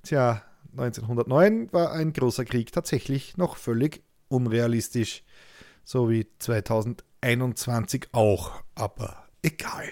Tja, 0.04 0.42
1909 0.72 1.74
war 1.74 1.92
ein 1.92 2.14
großer 2.14 2.46
Krieg 2.46 2.72
tatsächlich 2.72 3.38
noch 3.38 3.58
völlig 3.58 4.04
unrealistisch. 4.30 5.24
So 5.84 6.10
wie 6.10 6.28
2021 6.40 8.10
auch, 8.14 8.52
aber 8.76 9.26
egal. 9.42 9.92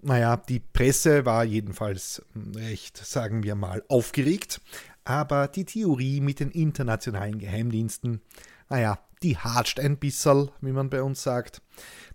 Naja, 0.00 0.36
die 0.36 0.60
Presse 0.60 1.24
war 1.24 1.44
jedenfalls 1.44 2.22
recht, 2.54 2.96
sagen 2.96 3.44
wir 3.44 3.54
mal, 3.54 3.84
aufgeregt, 3.88 4.60
aber 5.04 5.48
die 5.48 5.64
Theorie 5.64 6.20
mit 6.20 6.40
den 6.40 6.50
internationalen 6.50 7.38
Geheimdiensten, 7.38 8.20
naja, 8.68 8.98
die 9.22 9.38
hatscht 9.38 9.78
ein 9.78 9.98
bisserl, 9.98 10.50
wie 10.60 10.72
man 10.72 10.90
bei 10.90 11.02
uns 11.02 11.22
sagt. 11.22 11.62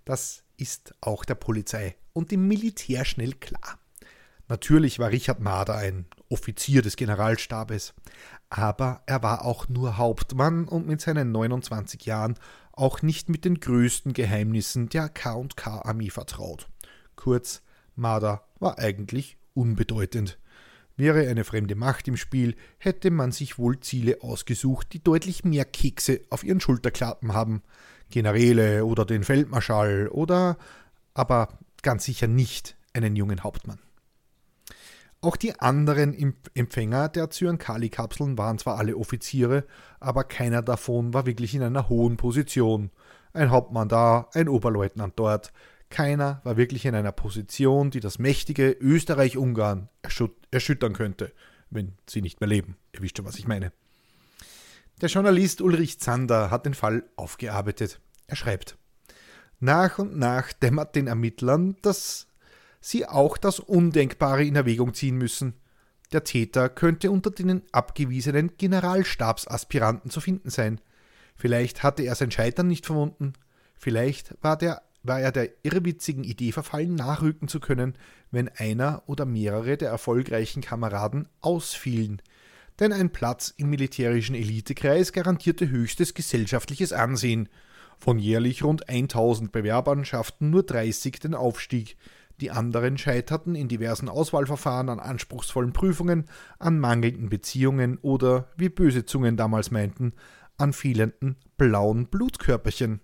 Das 0.04 0.44
ist 0.58 0.94
auch 1.02 1.24
der 1.24 1.36
Polizei 1.36 1.96
und 2.14 2.32
dem 2.32 2.48
Militär 2.48 3.06
schnell 3.06 3.34
klar. 3.34 3.80
Natürlich 4.50 4.98
war 5.00 5.12
Richard 5.12 5.42
Marder 5.42 5.76
ein 5.76 6.06
Offizier 6.30 6.82
des 6.82 6.96
Generalstabes, 6.96 7.94
aber 8.50 9.02
er 9.06 9.22
war 9.22 9.44
auch 9.44 9.68
nur 9.68 9.98
Hauptmann 9.98 10.68
und 10.68 10.88
mit 10.88 11.02
seinen 11.02 11.32
29 11.32 12.06
Jahren 12.06 12.40
auch 12.72 13.02
nicht 13.02 13.28
mit 13.28 13.44
den 13.44 13.60
größten 13.60 14.14
Geheimnissen 14.14 14.88
der 14.88 15.10
K&K-Armee 15.10 16.10
vertraut. 16.10 16.70
Kurz, 17.16 17.62
Marder 17.96 18.48
war 18.60 18.80
eigentlich 18.80 19.38
unbedeutend. 19.54 20.38
Wäre 20.96 21.28
eine 21.28 21.44
fremde 21.44 21.76
Macht 21.76 22.08
im 22.08 22.18
Spiel, 22.18 22.56
hätte 22.78 23.12
man 23.12 23.32
sich 23.32 23.60
wohl 23.60 23.80
Ziele 23.82 24.22
ausgesucht, 24.22 24.94
die 24.94 25.04
deutlich 25.04 25.44
mehr 25.44 25.66
Kekse 25.66 26.22
auf 26.30 26.44
ihren 26.44 26.62
Schulterklappen 26.62 27.34
haben. 27.34 27.64
Generäle 28.10 28.86
oder 28.86 29.06
den 29.06 29.24
Feldmarschall 29.24 30.08
oder 30.08 30.58
aber 31.14 31.50
ganz 31.82 32.06
sicher 32.06 32.28
nicht 32.28 32.78
einen 32.94 33.16
jungen 33.16 33.44
Hauptmann. 33.44 33.80
Auch 35.20 35.36
die 35.36 35.60
anderen 35.60 36.36
Empfänger 36.54 37.10
der 37.10 37.30
Zyankali-Kapseln 37.30 38.38
waren 38.38 38.60
zwar 38.60 38.78
alle 38.78 38.96
Offiziere, 38.96 39.66
aber 40.00 40.24
keiner 40.24 40.62
davon 40.62 41.14
war 41.14 41.26
wirklich 41.26 41.56
in 41.56 41.64
einer 41.64 41.90
hohen 41.90 42.18
Position. 42.18 42.92
Ein 43.34 43.50
Hauptmann 43.50 43.90
da, 43.90 44.30
ein 44.34 44.48
Oberleutnant 44.48 45.14
dort. 45.18 45.52
Keiner 45.90 46.42
war 46.44 46.58
wirklich 46.58 46.86
in 46.86 46.94
einer 46.94 47.12
Position, 47.12 47.90
die 47.90 48.00
das 48.00 48.20
mächtige 48.20 48.72
Österreich-Ungarn 48.72 49.90
erschüttern 50.52 50.94
könnte, 50.94 51.32
wenn 51.70 51.98
sie 52.08 52.22
nicht 52.22 52.40
mehr 52.40 52.50
leben. 52.50 52.78
Ihr 52.94 53.02
wisst 53.02 53.18
schon, 53.18 53.26
was 53.26 53.40
ich 53.40 53.48
meine. 53.48 53.72
Der 55.02 55.10
Journalist 55.10 55.62
Ulrich 55.62 56.00
Zander 56.00 56.52
hat 56.52 56.66
den 56.66 56.74
Fall 56.74 57.04
aufgearbeitet. 57.16 58.00
Er 58.28 58.36
schreibt: 58.36 58.78
Nach 59.60 59.98
und 59.98 60.18
nach 60.18 60.54
dämmert 60.54 60.96
den 60.96 61.08
Ermittlern, 61.08 61.76
dass 61.82 62.28
sie 62.82 63.06
auch 63.06 63.38
das 63.38 63.60
Undenkbare 63.60 64.44
in 64.44 64.56
Erwägung 64.56 64.94
ziehen 64.94 65.18
müssen. 65.18 65.54
Der 66.12 66.24
Täter 66.24 66.70
könnte 66.70 67.12
unter 67.12 67.32
den 67.32 67.62
abgewiesenen 67.72 68.56
Generalstabsaspiranten 68.58 70.10
zu 70.10 70.22
finden 70.22 70.50
sein. 70.50 70.80
Vielleicht 71.36 71.84
hatte 71.84 72.04
er 72.04 72.16
sein 72.16 72.32
Scheitern 72.32 72.68
nicht 72.68 72.86
verwunden. 72.86 73.34
Vielleicht 73.76 74.36
war, 74.42 74.58
der, 74.58 74.82
war 75.04 75.20
er 75.20 75.32
der 75.32 75.50
irrwitzigen 75.64 76.24
Idee 76.24 76.52
verfallen, 76.52 76.96
nachrücken 76.96 77.48
zu 77.48 77.60
können, 77.60 77.96
wenn 78.32 78.50
einer 78.50 79.04
oder 79.06 79.26
mehrere 79.26 79.78
der 79.78 79.90
erfolgreichen 79.90 80.62
Kameraden 80.62 81.28
ausfielen. 81.42 82.22
Denn 82.80 82.94
ein 82.94 83.12
Platz 83.12 83.54
im 83.58 83.70
militärischen 83.70 84.36
Elitekreis 84.36 85.12
garantierte 85.12 85.70
höchstes 85.70 86.14
gesellschaftliches 86.14 86.94
Ansehen. 86.94 87.50
Von 87.98 88.20
jährlich 88.20 88.64
rund 88.64 88.88
1000 88.90 89.52
Bewerbern 89.52 90.06
schafften 90.06 90.52
nur 90.52 90.64
30 90.64 91.20
den 91.20 91.34
Aufstieg. 91.34 91.98
Die 92.40 92.52
anderen 92.52 92.98
scheiterten 92.98 93.56
in 93.56 93.68
diversen 93.68 94.10
Auswahlverfahren 94.10 94.90
an 94.90 95.00
anspruchsvollen 95.00 95.74
Prüfungen, 95.74 96.26
an 96.60 96.80
mangelnden 96.80 97.30
Beziehungen 97.30 97.98
oder, 98.00 98.52
wie 98.58 98.70
böse 98.70 99.06
Zungen 99.06 99.38
damals 99.38 99.72
meinten, 99.72 100.14
an 100.58 100.72
fehlenden 100.72 101.38
blauen 101.58 102.08
Blutkörperchen. 102.08 103.02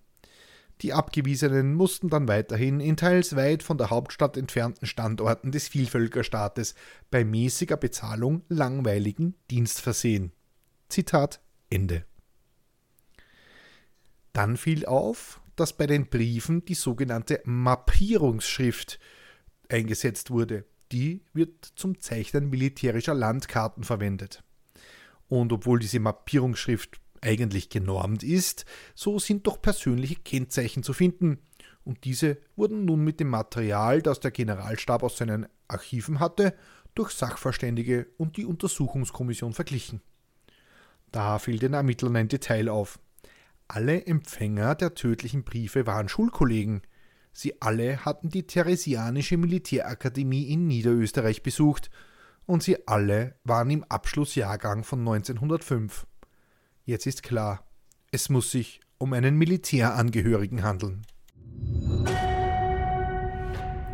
Die 0.82 0.94
Abgewiesenen 0.94 1.74
mussten 1.74 2.10
dann 2.10 2.28
weiterhin 2.28 2.80
in 2.80 2.98
teils 2.98 3.36
weit 3.36 3.64
von 3.64 3.78
der 3.78 3.90
Hauptstadt 3.90 4.38
entfernten 4.38 4.86
Standorten 4.86 5.52
des 5.52 5.68
Vielvölkerstaates 5.68 6.76
bei 7.10 7.24
mäßiger 7.24 7.78
Bezahlung 7.78 8.44
langweiligen 8.50 9.36
Dienst 9.50 9.82
versehen. 9.82 10.32
Zitat 10.90 11.42
Ende. 11.70 12.06
Dann 14.34 14.58
fiel 14.58 14.86
auf, 14.86 15.42
dass 15.56 15.74
bei 15.74 15.88
den 15.88 16.10
Briefen 16.10 16.66
die 16.66 16.74
sogenannte 16.74 17.42
Mappierungsschrift 17.46 19.00
eingesetzt 19.70 20.32
wurde. 20.32 20.66
Die 20.92 21.22
wird 21.34 21.66
zum 21.76 22.00
Zeichnen 22.00 22.50
militärischer 22.50 23.14
Landkarten 23.14 23.84
verwendet. 23.84 24.44
Und 25.28 25.52
obwohl 25.52 25.80
diese 25.80 26.00
Mappierungsschrift 26.00 27.00
eigentlich 27.22 27.70
genormt 27.70 28.24
ist, 28.24 28.66
so 28.94 29.18
sind 29.18 29.48
doch 29.48 29.62
persönliche 29.62 30.16
Kennzeichen 30.16 30.84
zu 30.84 30.94
finden. 30.94 31.40
Und 31.84 32.04
diese 32.04 32.38
wurden 32.56 32.86
nun 32.86 33.04
mit 33.04 33.20
dem 33.20 33.30
Material, 33.30 34.02
das 34.02 34.20
der 34.20 34.32
Generalstab 34.32 35.04
aus 35.04 35.18
seinen 35.18 35.48
Archiven 35.68 36.20
hatte, 36.20 36.54
durch 36.96 37.12
Sachverständige 37.12 38.08
und 38.18 38.38
die 38.38 38.46
Untersuchungskommission 38.46 39.54
verglichen. 39.54 40.02
Da 41.12 41.40
fiel 41.40 41.60
den 41.60 41.74
Ermittlern 41.74 42.16
ein 42.16 42.28
Detail 42.28 42.70
auf. 42.70 43.00
Alle 43.68 44.06
Empfänger 44.06 44.76
der 44.76 44.94
tödlichen 44.94 45.44
Briefe 45.44 45.88
waren 45.88 46.10
Schulkollegen, 46.10 46.82
Sie 47.34 47.62
alle 47.62 48.06
hatten 48.06 48.30
die 48.30 48.46
Theresianische 48.46 49.38
Militärakademie 49.38 50.44
in 50.44 50.68
Niederösterreich 50.68 51.44
besucht, 51.44 51.90
und 52.46 52.62
sie 52.62 52.88
alle 52.88 53.36
waren 53.44 53.70
im 53.70 53.84
Abschlussjahrgang 53.86 54.84
von 54.84 55.00
1905. 55.00 56.06
Jetzt 56.86 57.08
ist 57.08 57.24
klar, 57.24 57.66
es 58.12 58.30
muss 58.30 58.52
sich 58.52 58.82
um 58.98 59.14
einen 59.14 59.38
Militärangehörigen 59.38 60.62
handeln. 60.64 61.02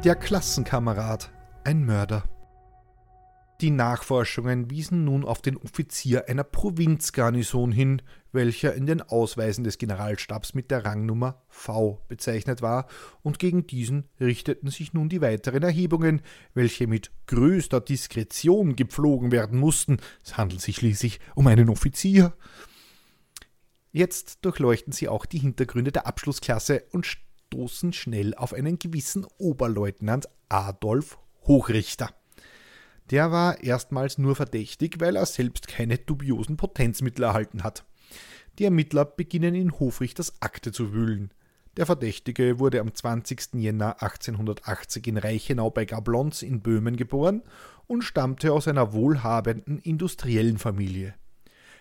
Der 0.04 0.16
Klassenkamerad, 0.16 1.32
ein 1.64 1.86
Mörder. 1.86 2.24
Die 3.62 3.72
Nachforschungen 3.72 4.70
wiesen 4.70 5.04
nun 5.04 5.26
auf 5.26 5.42
den 5.42 5.58
Offizier 5.58 6.30
einer 6.30 6.46
Provinzgarnison 6.46 7.74
hin, 7.74 8.02
welcher 8.32 8.74
in 8.74 8.86
den 8.86 9.02
Ausweisen 9.02 9.66
des 9.66 9.78
Generalstabs 9.78 10.54
mit 10.54 10.72
der 10.72 10.86
Rangnummer 10.86 11.42
V 11.50 12.02
bezeichnet 12.08 12.62
war, 12.62 12.88
und 13.22 13.38
gegen 13.38 13.68
diesen 13.68 14.08
richteten 14.18 14.70
sich 14.70 14.94
nun 14.94 15.10
die 15.10 15.20
weiteren 15.20 15.62
Erhebungen, 15.62 16.22
welche 16.54 16.88
mit 16.88 17.12
größter 17.28 17.82
Diskretion 17.82 18.78
gepflogen 18.78 19.34
werden 19.34 19.60
mussten. 19.60 19.98
Es 20.24 20.38
handelt 20.38 20.62
sich 20.62 20.78
schließlich 20.78 21.20
um 21.36 21.46
einen 21.48 21.68
Offizier. 21.68 22.32
Jetzt 23.92 24.46
durchleuchten 24.46 24.94
sie 24.94 25.10
auch 25.10 25.26
die 25.26 25.40
Hintergründe 25.40 25.92
der 25.92 26.08
Abschlussklasse 26.08 26.86
und 26.92 27.06
stoßen 27.06 27.92
schnell 27.92 28.34
auf 28.36 28.54
einen 28.54 28.80
gewissen 28.80 29.26
Oberleutnant 29.38 30.30
Adolf 30.48 31.18
Hochrichter. 31.46 32.14
Der 33.12 33.32
war 33.32 33.64
erstmals 33.64 34.18
nur 34.18 34.36
verdächtig, 34.36 35.00
weil 35.00 35.16
er 35.16 35.26
selbst 35.26 35.68
keine 35.68 35.98
dubiosen 35.98 36.58
Potenzmittel 36.58 37.24
erhalten 37.24 37.64
hat. 37.64 37.86
Die 38.60 38.66
Ermittler 38.66 39.06
beginnen 39.06 39.56
in 39.56 39.72
Hofrichters 39.72 40.42
Akte 40.42 40.72
zu 40.72 40.94
wühlen. 40.94 41.32
Der 41.78 41.86
Verdächtige 41.86 42.60
wurde 42.60 42.82
am 42.82 42.94
20. 42.94 43.54
Jänner 43.54 44.02
1880 44.02 45.08
in 45.08 45.18
Reichenau 45.18 45.70
bei 45.70 45.86
Gablons 45.86 46.42
in 46.42 46.62
Böhmen 46.62 46.98
geboren 46.98 47.42
und 47.88 48.04
stammte 48.04 48.54
aus 48.54 48.68
einer 48.68 48.94
wohlhabenden 48.94 49.80
industriellen 49.80 50.58
Familie. 50.58 51.16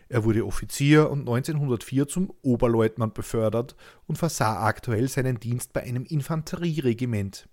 Er 0.09 0.25
wurde 0.25 0.47
Offizier 0.47 1.11
und 1.11 1.21
1904 1.21 2.09
zum 2.09 2.33
Oberleutnant 2.43 3.13
befördert 3.13 3.77
und 4.07 4.17
versah 4.17 4.65
aktuell 4.65 5.09
seinen 5.09 5.41
Dienst 5.41 5.73
bei 5.73 5.83
einem 5.83 6.05
Infanterieregiment. 6.05 7.49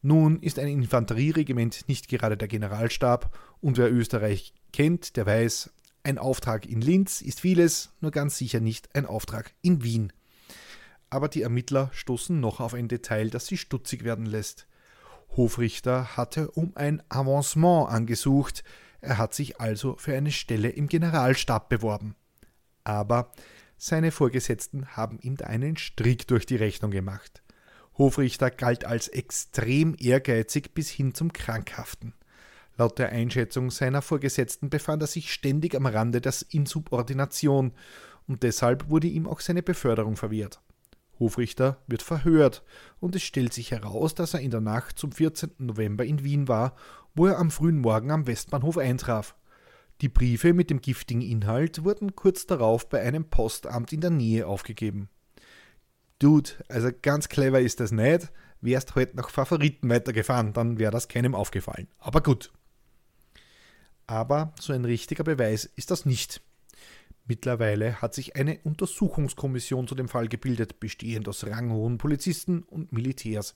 Nun 0.00 0.40
ist 0.40 0.58
ein 0.58 0.68
Infanterieregiment 0.68 1.88
nicht 1.88 2.08
gerade 2.08 2.36
der 2.36 2.48
Generalstab 2.48 3.36
und 3.60 3.76
wer 3.76 3.92
Österreich 3.92 4.54
kennt, 4.72 5.16
der 5.16 5.26
weiß, 5.26 5.70
ein 6.04 6.18
Auftrag 6.18 6.66
in 6.66 6.80
Linz 6.80 7.20
ist 7.20 7.40
vieles, 7.40 7.90
nur 8.00 8.12
ganz 8.12 8.38
sicher 8.38 8.60
nicht 8.60 8.94
ein 8.94 9.06
Auftrag 9.06 9.52
in 9.60 9.82
Wien. 9.82 10.12
Aber 11.10 11.28
die 11.28 11.42
Ermittler 11.42 11.90
stoßen 11.92 12.38
noch 12.38 12.60
auf 12.60 12.74
ein 12.74 12.88
Detail, 12.88 13.30
das 13.30 13.46
sie 13.46 13.56
stutzig 13.56 14.04
werden 14.04 14.26
lässt. 14.26 14.66
Hofrichter 15.36 16.16
hatte 16.16 16.50
um 16.52 16.72
ein 16.76 17.02
Avancement 17.08 17.90
angesucht, 17.90 18.64
er 19.00 19.18
hat 19.18 19.34
sich 19.34 19.60
also 19.60 19.96
für 19.96 20.14
eine 20.14 20.32
Stelle 20.32 20.70
im 20.70 20.88
Generalstab 20.88 21.68
beworben. 21.68 22.14
Aber 22.84 23.30
seine 23.76 24.10
Vorgesetzten 24.10 24.96
haben 24.96 25.18
ihm 25.20 25.36
da 25.36 25.46
einen 25.46 25.76
Strick 25.76 26.26
durch 26.26 26.46
die 26.46 26.56
Rechnung 26.56 26.90
gemacht. 26.90 27.42
Hofrichter 27.98 28.50
galt 28.50 28.84
als 28.84 29.08
extrem 29.08 29.96
ehrgeizig 29.98 30.72
bis 30.72 30.88
hin 30.88 31.14
zum 31.14 31.32
Krankhaften. 31.32 32.14
Laut 32.76 32.98
der 33.00 33.10
Einschätzung 33.10 33.72
seiner 33.72 34.02
Vorgesetzten 34.02 34.70
befand 34.70 35.02
er 35.02 35.08
sich 35.08 35.32
ständig 35.32 35.74
am 35.74 35.86
Rande 35.86 36.20
der 36.20 36.32
Insubordination 36.50 37.72
und 38.28 38.44
deshalb 38.44 38.88
wurde 38.88 39.08
ihm 39.08 39.26
auch 39.26 39.40
seine 39.40 39.64
Beförderung 39.64 40.16
verwehrt. 40.16 40.60
Hofrichter 41.18 41.82
wird 41.88 42.02
verhört 42.02 42.62
und 43.00 43.16
es 43.16 43.24
stellt 43.24 43.52
sich 43.52 43.72
heraus, 43.72 44.14
dass 44.14 44.34
er 44.34 44.40
in 44.40 44.52
der 44.52 44.60
Nacht 44.60 44.96
zum 44.96 45.10
14. 45.10 45.50
November 45.58 46.04
in 46.04 46.22
Wien 46.22 46.46
war, 46.46 46.76
wo 47.16 47.26
er 47.26 47.38
am 47.38 47.50
frühen 47.50 47.80
Morgen 47.80 48.12
am 48.12 48.28
Westbahnhof 48.28 48.78
eintraf. 48.78 49.34
Die 50.00 50.08
Briefe 50.08 50.52
mit 50.52 50.70
dem 50.70 50.80
giftigen 50.80 51.22
Inhalt 51.22 51.82
wurden 51.82 52.14
kurz 52.14 52.46
darauf 52.46 52.88
bei 52.88 53.02
einem 53.02 53.24
Postamt 53.24 53.92
in 53.92 54.00
der 54.00 54.10
Nähe 54.10 54.46
aufgegeben. 54.46 55.08
Dude, 56.18 56.50
also 56.68 56.90
ganz 57.02 57.28
clever 57.28 57.60
ist 57.60 57.80
das 57.80 57.92
nicht. 57.92 58.32
Wärst 58.60 58.90
heute 58.96 59.10
halt 59.10 59.14
nach 59.14 59.30
Favoriten 59.30 59.88
weitergefahren, 59.88 60.52
dann 60.52 60.78
wäre 60.78 60.90
das 60.90 61.06
keinem 61.06 61.34
aufgefallen. 61.34 61.86
Aber 61.98 62.22
gut. 62.22 62.52
Aber 64.06 64.52
so 64.58 64.72
ein 64.72 64.84
richtiger 64.84 65.22
Beweis 65.22 65.64
ist 65.64 65.90
das 65.90 66.06
nicht. 66.06 66.40
Mittlerweile 67.26 68.00
hat 68.00 68.14
sich 68.14 68.36
eine 68.36 68.58
Untersuchungskommission 68.64 69.86
zu 69.86 69.94
dem 69.94 70.08
Fall 70.08 70.28
gebildet, 70.28 70.80
bestehend 70.80 71.28
aus 71.28 71.46
ranghohen 71.46 71.98
Polizisten 71.98 72.62
und 72.62 72.92
Militärs. 72.92 73.54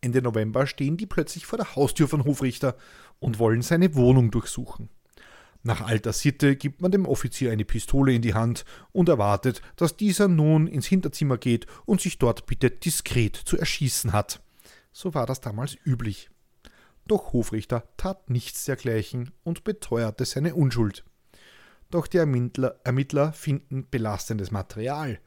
Ende 0.00 0.20
November 0.20 0.66
stehen 0.66 0.96
die 0.96 1.06
plötzlich 1.06 1.46
vor 1.46 1.58
der 1.58 1.76
Haustür 1.76 2.08
von 2.08 2.24
Hofrichter 2.24 2.76
und 3.20 3.38
wollen 3.38 3.62
seine 3.62 3.94
Wohnung 3.94 4.32
durchsuchen. 4.32 4.90
Nach 5.64 5.80
alter 5.80 6.12
Sitte 6.12 6.56
gibt 6.56 6.80
man 6.80 6.90
dem 6.90 7.06
Offizier 7.06 7.52
eine 7.52 7.64
Pistole 7.64 8.12
in 8.12 8.22
die 8.22 8.34
Hand 8.34 8.64
und 8.90 9.08
erwartet, 9.08 9.62
dass 9.76 9.96
dieser 9.96 10.26
nun 10.26 10.66
ins 10.66 10.86
Hinterzimmer 10.86 11.38
geht 11.38 11.66
und 11.84 12.00
sich 12.00 12.18
dort 12.18 12.46
bitte 12.46 12.70
diskret 12.70 13.36
zu 13.36 13.56
erschießen 13.56 14.12
hat. 14.12 14.42
So 14.92 15.14
war 15.14 15.26
das 15.26 15.40
damals 15.40 15.76
üblich. 15.84 16.30
Doch 17.06 17.32
Hofrichter 17.32 17.84
tat 17.96 18.28
nichts 18.28 18.64
dergleichen 18.64 19.30
und 19.44 19.64
beteuerte 19.64 20.24
seine 20.24 20.54
Unschuld. 20.54 21.04
Doch 21.90 22.06
die 22.06 22.18
Ermittler, 22.18 23.32
finden 23.32 23.86
belastendes 23.88 24.50
Material. 24.50 25.20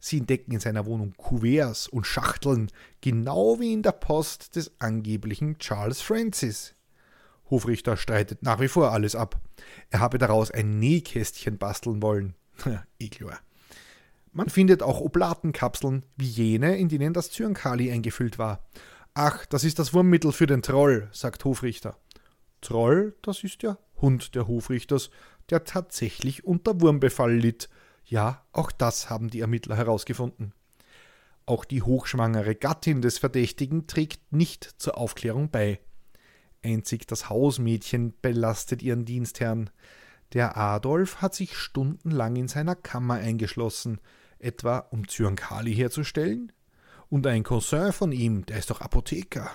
Sie 0.00 0.18
entdecken 0.18 0.52
in 0.52 0.60
seiner 0.60 0.86
Wohnung 0.86 1.14
Kuverts 1.16 1.88
und 1.88 2.06
Schachteln, 2.06 2.70
genau 3.00 3.58
wie 3.58 3.72
in 3.72 3.82
der 3.82 3.92
Post 3.92 4.56
des 4.56 4.72
angeblichen 4.80 5.58
Charles 5.58 6.00
Francis. 6.00 6.74
Hofrichter 7.50 7.96
streitet 7.96 8.42
nach 8.42 8.60
wie 8.60 8.68
vor 8.68 8.92
alles 8.92 9.14
ab. 9.14 9.40
Er 9.90 10.00
habe 10.00 10.18
daraus 10.18 10.50
ein 10.50 10.78
Nähkästchen 10.78 11.58
basteln 11.58 12.02
wollen. 12.02 12.34
eh 12.98 13.10
Man 14.32 14.48
findet 14.48 14.82
auch 14.82 15.00
Oblatenkapseln, 15.00 16.04
wie 16.16 16.26
jene, 16.26 16.76
in 16.76 16.88
denen 16.88 17.14
das 17.14 17.30
Zyankali 17.30 17.90
eingefüllt 17.90 18.38
war. 18.38 18.64
Ach, 19.14 19.46
das 19.46 19.64
ist 19.64 19.78
das 19.78 19.94
Wurmmittel 19.94 20.32
für 20.32 20.46
den 20.46 20.62
Troll, 20.62 21.08
sagt 21.12 21.44
Hofrichter. 21.44 21.96
Troll, 22.60 23.16
das 23.22 23.42
ist 23.44 23.62
der 23.62 23.78
Hund 24.00 24.34
der 24.34 24.46
Hofrichters, 24.46 25.10
der 25.50 25.64
tatsächlich 25.64 26.44
unter 26.44 26.80
Wurmbefall 26.80 27.34
litt. 27.34 27.68
Ja, 28.04 28.44
auch 28.52 28.70
das 28.70 29.10
haben 29.10 29.28
die 29.28 29.40
Ermittler 29.40 29.76
herausgefunden. 29.76 30.52
Auch 31.46 31.64
die 31.64 31.82
hochschwangere 31.82 32.54
Gattin 32.54 33.00
des 33.00 33.18
Verdächtigen 33.18 33.86
trägt 33.86 34.32
nicht 34.32 34.64
zur 34.76 34.98
Aufklärung 34.98 35.50
bei. 35.50 35.80
Einzig 36.64 37.06
das 37.06 37.28
Hausmädchen 37.28 38.14
belastet 38.20 38.82
ihren 38.82 39.04
Dienstherrn. 39.04 39.70
Der 40.32 40.56
Adolf 40.56 41.22
hat 41.22 41.34
sich 41.34 41.56
stundenlang 41.56 42.36
in 42.36 42.48
seiner 42.48 42.74
Kammer 42.74 43.14
eingeschlossen, 43.14 44.00
etwa 44.38 44.78
um 44.78 45.08
Zyankali 45.08 45.74
herzustellen? 45.74 46.52
Und 47.08 47.26
ein 47.26 47.42
Cousin 47.42 47.92
von 47.92 48.12
ihm, 48.12 48.44
der 48.44 48.58
ist 48.58 48.70
doch 48.70 48.80
Apotheker. 48.80 49.50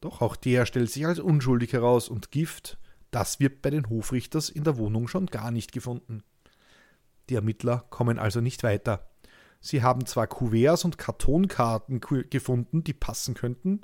Doch 0.00 0.20
auch 0.22 0.36
der 0.36 0.66
stellt 0.66 0.90
sich 0.90 1.06
als 1.06 1.18
unschuldig 1.18 1.72
heraus 1.72 2.08
und 2.08 2.30
Gift, 2.30 2.78
das 3.10 3.40
wird 3.40 3.60
bei 3.60 3.70
den 3.70 3.88
Hofrichters 3.88 4.48
in 4.48 4.64
der 4.64 4.78
Wohnung 4.78 5.06
schon 5.06 5.26
gar 5.26 5.50
nicht 5.50 5.70
gefunden. 5.70 6.24
Die 7.28 7.34
Ermittler 7.34 7.84
kommen 7.90 8.18
also 8.18 8.40
nicht 8.40 8.62
weiter. 8.62 9.08
Sie 9.60 9.82
haben 9.82 10.06
zwar 10.06 10.26
Kuverts 10.26 10.84
und 10.84 10.98
Kartonkarten 10.98 12.00
gefunden, 12.30 12.82
die 12.82 12.94
passen 12.94 13.34
könnten, 13.34 13.82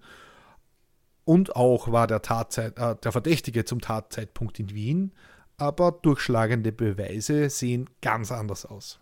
und 1.28 1.56
auch 1.56 1.92
war 1.92 2.06
der, 2.06 2.22
Tatzeit, 2.22 2.78
äh, 2.78 2.96
der 2.96 3.12
Verdächtige 3.12 3.66
zum 3.66 3.82
Tatzeitpunkt 3.82 4.58
in 4.60 4.70
Wien, 4.70 5.12
aber 5.58 5.92
durchschlagende 5.92 6.72
Beweise 6.72 7.50
sehen 7.50 7.90
ganz 8.00 8.32
anders 8.32 8.64
aus. 8.64 8.98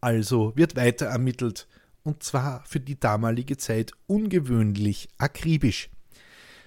Also 0.00 0.52
wird 0.56 0.74
weiter 0.74 1.06
ermittelt, 1.06 1.68
und 2.02 2.24
zwar 2.24 2.64
für 2.66 2.80
die 2.80 2.98
damalige 2.98 3.56
Zeit 3.56 3.92
ungewöhnlich 4.08 5.08
akribisch. 5.16 5.90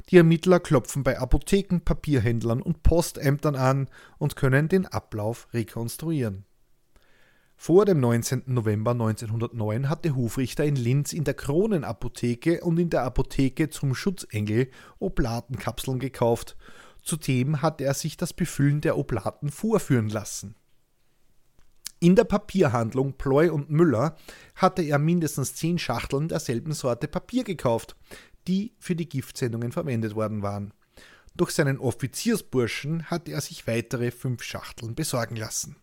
Die 0.09 0.15
Ermittler 0.15 0.61
klopfen 0.61 1.03
bei 1.03 1.19
Apotheken, 1.19 1.81
Papierhändlern 1.83 2.61
und 2.61 2.81
Postämtern 2.81 3.57
an 3.57 3.89
und 4.19 4.37
können 4.37 4.69
den 4.69 4.85
Ablauf 4.85 5.49
rekonstruieren. 5.53 6.45
Vor 7.55 7.85
dem 7.85 7.99
19. 7.99 8.43
November 8.47 8.91
1909 8.91 9.89
hatte 9.89 10.15
Hofrichter 10.15 10.65
in 10.65 10.75
Linz 10.75 11.13
in 11.13 11.23
der 11.23 11.33
Kronenapotheke 11.33 12.61
und 12.61 12.77
in 12.77 12.89
der 12.89 13.03
Apotheke 13.03 13.69
zum 13.69 13.95
Schutzengel 13.95 14.69
Oblatenkapseln 14.99 15.99
gekauft. 15.99 16.57
Zudem 17.03 17.61
hatte 17.61 17.83
er 17.83 17.93
sich 17.93 18.17
das 18.17 18.33
Befüllen 18.33 18.81
der 18.81 18.97
Oblaten 18.97 19.49
vorführen 19.49 20.09
lassen. 20.09 20.55
In 21.99 22.17
der 22.17 22.25
Papierhandlung 22.25 23.13
Ploy 23.13 23.49
und 23.49 23.69
Müller 23.69 24.17
hatte 24.55 24.81
er 24.81 24.99
mindestens 24.99 25.55
zehn 25.55 25.79
Schachteln 25.79 26.27
derselben 26.27 26.73
Sorte 26.73 27.07
Papier 27.07 27.45
gekauft, 27.45 27.95
die 28.45 28.75
für 28.77 28.93
die 28.93 29.07
Giftsendungen 29.07 29.71
verwendet 29.71 30.15
worden 30.15 30.41
waren. 30.41 30.73
Durch 31.35 31.51
seinen 31.51 31.79
Offiziersburschen 31.79 33.09
hatte 33.09 33.31
er 33.31 33.39
sich 33.39 33.67
weitere 33.67 34.11
fünf 34.11 34.43
Schachteln 34.43 34.95
besorgen 34.95 35.37
lassen. 35.37 35.77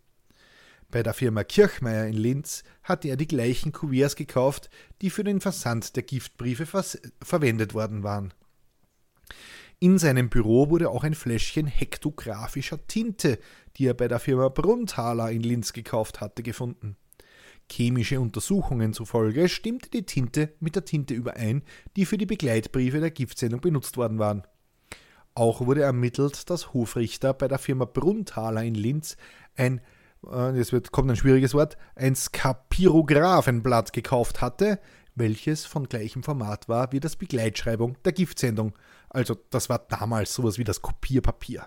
Bei 0.90 1.02
der 1.02 1.14
Firma 1.14 1.44
Kirchmeier 1.44 2.06
in 2.06 2.14
Linz 2.14 2.64
hatte 2.82 3.08
er 3.08 3.16
die 3.16 3.28
gleichen 3.28 3.72
Kuverts 3.72 4.16
gekauft, 4.16 4.70
die 5.02 5.10
für 5.10 5.22
den 5.22 5.40
Versand 5.40 5.94
der 5.94 6.02
Giftbriefe 6.02 6.66
verwendet 7.22 7.74
worden 7.74 8.02
waren. 8.02 8.34
In 9.78 9.98
seinem 9.98 10.28
Büro 10.28 10.68
wurde 10.68 10.90
auch 10.90 11.04
ein 11.04 11.14
Fläschchen 11.14 11.66
hektographischer 11.66 12.86
Tinte, 12.86 13.38
die 13.76 13.86
er 13.86 13.94
bei 13.94 14.08
der 14.08 14.18
Firma 14.18 14.48
Brunthaler 14.48 15.30
in 15.30 15.42
Linz 15.42 15.72
gekauft 15.72 16.20
hatte, 16.20 16.42
gefunden. 16.42 16.96
Chemische 17.70 18.20
Untersuchungen 18.20 18.92
zufolge 18.92 19.48
stimmte 19.48 19.90
die 19.90 20.02
Tinte 20.02 20.52
mit 20.58 20.74
der 20.74 20.84
Tinte 20.84 21.14
überein, 21.14 21.62
die 21.96 22.04
für 22.04 22.18
die 22.18 22.26
Begleitbriefe 22.26 23.00
der 23.00 23.12
Giftsendung 23.12 23.60
benutzt 23.60 23.96
worden 23.96 24.18
waren. 24.18 24.42
Auch 25.34 25.64
wurde 25.64 25.82
ermittelt, 25.82 26.50
dass 26.50 26.74
Hofrichter 26.74 27.32
bei 27.32 27.46
der 27.46 27.58
Firma 27.58 27.84
Brunthaler 27.84 28.64
in 28.64 28.74
Linz 28.74 29.16
ein, 29.54 29.80
jetzt 30.54 30.72
wird, 30.72 30.92
kommt 30.92 31.10
ein 31.10 31.16
schwieriges 31.16 31.54
Wort, 31.54 31.76
ein 31.94 32.14
Skapirographenblatt 32.14 33.92
gekauft 33.92 34.40
hatte, 34.40 34.78
welches 35.14 35.66
von 35.66 35.88
gleichem 35.88 36.22
Format 36.22 36.68
war 36.68 36.92
wie 36.92 37.00
das 37.00 37.16
Begleitschreibung 37.16 37.96
der 38.04 38.12
Giftsendung. 38.12 38.74
Also 39.08 39.36
das 39.50 39.68
war 39.68 39.78
damals 39.78 40.34
sowas 40.34 40.58
wie 40.58 40.64
das 40.64 40.82
Kopierpapier. 40.82 41.66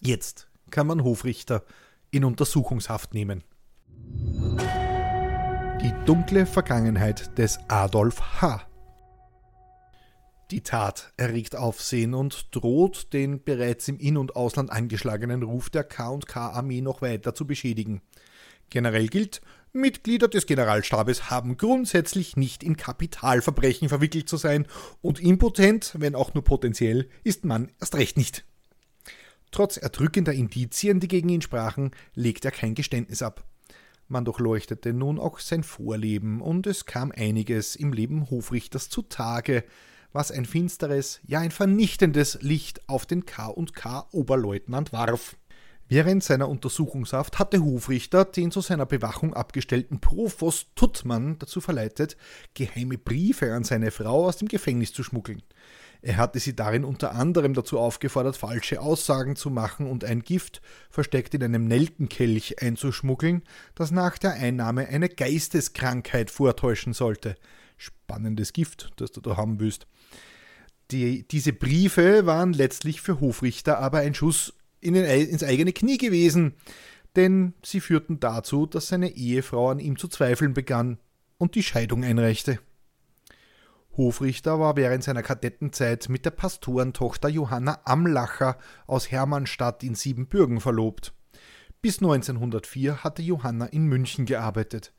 Jetzt 0.00 0.48
kann 0.70 0.86
man 0.86 1.02
Hofrichter 1.02 1.64
in 2.10 2.24
Untersuchungshaft 2.24 3.14
nehmen. 3.14 3.42
Die 5.80 5.92
dunkle 6.06 6.46
Vergangenheit 6.46 7.36
des 7.38 7.58
Adolf 7.68 8.40
H. 8.40 8.67
Die 10.50 10.62
Tat 10.62 11.12
erregt 11.18 11.56
Aufsehen 11.56 12.14
und 12.14 12.54
droht, 12.56 13.12
den 13.12 13.44
bereits 13.44 13.86
im 13.88 13.98
In- 13.98 14.16
und 14.16 14.34
Ausland 14.34 14.70
angeschlagenen 14.70 15.42
Ruf 15.42 15.68
der 15.68 15.84
K&K-Armee 15.84 16.80
noch 16.80 17.02
weiter 17.02 17.34
zu 17.34 17.46
beschädigen. 17.46 18.00
Generell 18.70 19.08
gilt, 19.08 19.42
Mitglieder 19.74 20.28
des 20.28 20.46
Generalstabes 20.46 21.30
haben 21.30 21.58
grundsätzlich 21.58 22.36
nicht 22.36 22.62
in 22.62 22.78
Kapitalverbrechen 22.78 23.90
verwickelt 23.90 24.26
zu 24.26 24.38
sein 24.38 24.66
und 25.02 25.20
impotent, 25.20 25.92
wenn 25.98 26.14
auch 26.14 26.32
nur 26.32 26.44
potenziell, 26.44 27.10
ist 27.24 27.44
man 27.44 27.70
erst 27.78 27.94
recht 27.96 28.16
nicht. 28.16 28.46
Trotz 29.50 29.76
erdrückender 29.76 30.32
Indizien, 30.32 30.98
die 31.00 31.08
gegen 31.08 31.28
ihn 31.28 31.42
sprachen, 31.42 31.90
legt 32.14 32.46
er 32.46 32.50
kein 32.50 32.74
Geständnis 32.74 33.20
ab. 33.20 33.44
Man 34.08 34.24
durchleuchtete 34.24 34.94
nun 34.94 35.18
auch 35.18 35.38
sein 35.38 35.62
Vorleben 35.62 36.40
und 36.40 36.66
es 36.66 36.86
kam 36.86 37.12
einiges 37.14 37.76
im 37.76 37.92
Leben 37.92 38.30
Hofrichters 38.30 38.88
zutage, 38.88 39.64
was 40.12 40.30
ein 40.30 40.44
finsteres, 40.44 41.20
ja 41.26 41.40
ein 41.40 41.50
vernichtendes 41.50 42.38
Licht 42.42 42.88
auf 42.88 43.06
den 43.06 43.26
K&K 43.26 44.06
Oberleutnant 44.12 44.92
warf. 44.92 45.36
Während 45.90 46.22
seiner 46.22 46.50
Untersuchungshaft 46.50 47.38
hatte 47.38 47.62
Hofrichter 47.64 48.26
den 48.26 48.50
zu 48.50 48.60
seiner 48.60 48.84
Bewachung 48.84 49.32
abgestellten 49.32 50.00
Provost 50.00 50.68
Tuttmann 50.76 51.38
dazu 51.38 51.62
verleitet, 51.62 52.18
geheime 52.52 52.98
Briefe 52.98 53.54
an 53.54 53.64
seine 53.64 53.90
Frau 53.90 54.26
aus 54.26 54.36
dem 54.36 54.48
Gefängnis 54.48 54.92
zu 54.92 55.02
schmuggeln. 55.02 55.42
Er 56.02 56.18
hatte 56.18 56.38
sie 56.40 56.54
darin 56.54 56.84
unter 56.84 57.14
anderem 57.14 57.54
dazu 57.54 57.78
aufgefordert, 57.78 58.36
falsche 58.36 58.80
Aussagen 58.80 59.34
zu 59.34 59.50
machen 59.50 59.86
und 59.86 60.04
ein 60.04 60.22
Gift, 60.22 60.60
versteckt 60.90 61.34
in 61.34 61.42
einem 61.42 61.66
Nelkenkelch, 61.66 62.62
einzuschmuggeln, 62.62 63.42
das 63.74 63.90
nach 63.90 64.18
der 64.18 64.34
Einnahme 64.34 64.88
eine 64.88 65.08
Geisteskrankheit 65.08 66.30
vortäuschen 66.30 66.92
sollte. 66.92 67.34
Spannendes 67.78 68.52
Gift, 68.52 68.92
das 68.96 69.10
du 69.10 69.20
da 69.20 69.36
haben 69.36 69.58
willst. 69.58 69.86
Die, 70.90 71.26
diese 71.28 71.52
Briefe 71.52 72.24
waren 72.24 72.52
letztlich 72.52 73.00
für 73.00 73.20
Hofrichter 73.20 73.78
aber 73.78 73.98
ein 73.98 74.14
Schuss 74.14 74.54
in 74.80 74.94
den, 74.94 75.04
ins 75.04 75.44
eigene 75.44 75.72
Knie 75.72 75.98
gewesen, 75.98 76.54
denn 77.16 77.54
sie 77.62 77.80
führten 77.80 78.20
dazu, 78.20 78.66
dass 78.66 78.88
seine 78.88 79.10
Ehefrau 79.10 79.70
an 79.70 79.80
ihm 79.80 79.98
zu 79.98 80.08
zweifeln 80.08 80.54
begann 80.54 80.98
und 81.36 81.54
die 81.54 81.62
Scheidung 81.62 82.04
einreichte. 82.04 82.58
Hofrichter 83.96 84.60
war 84.60 84.76
während 84.76 85.02
seiner 85.02 85.24
Kadettenzeit 85.24 86.08
mit 86.08 86.24
der 86.24 86.30
Pastorentochter 86.30 87.28
Johanna 87.28 87.80
Amlacher 87.84 88.56
aus 88.86 89.10
Hermannstadt 89.10 89.82
in 89.82 89.96
Siebenbürgen 89.96 90.60
verlobt. 90.60 91.12
Bis 91.82 91.98
1904 91.98 93.02
hatte 93.02 93.22
Johanna 93.22 93.66
in 93.66 93.86
München 93.86 94.24
gearbeitet. 94.24 94.94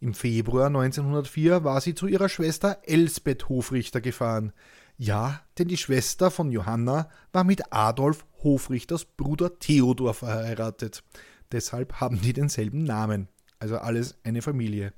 Im 0.00 0.14
Februar 0.14 0.66
1904 0.66 1.64
war 1.64 1.80
sie 1.80 1.94
zu 1.94 2.06
ihrer 2.06 2.28
Schwester 2.28 2.78
Elsbeth 2.84 3.48
Hofrichter 3.48 4.00
gefahren. 4.00 4.52
Ja, 4.96 5.40
denn 5.58 5.68
die 5.68 5.76
Schwester 5.76 6.30
von 6.30 6.52
Johanna 6.52 7.08
war 7.32 7.44
mit 7.44 7.72
Adolf 7.72 8.24
Hofrichters 8.42 9.04
Bruder 9.04 9.58
Theodor 9.58 10.14
verheiratet. 10.14 11.02
Deshalb 11.50 12.00
haben 12.00 12.20
die 12.20 12.32
denselben 12.32 12.84
Namen. 12.84 13.28
Also 13.58 13.78
alles 13.78 14.18
eine 14.24 14.42
Familie. 14.42 14.92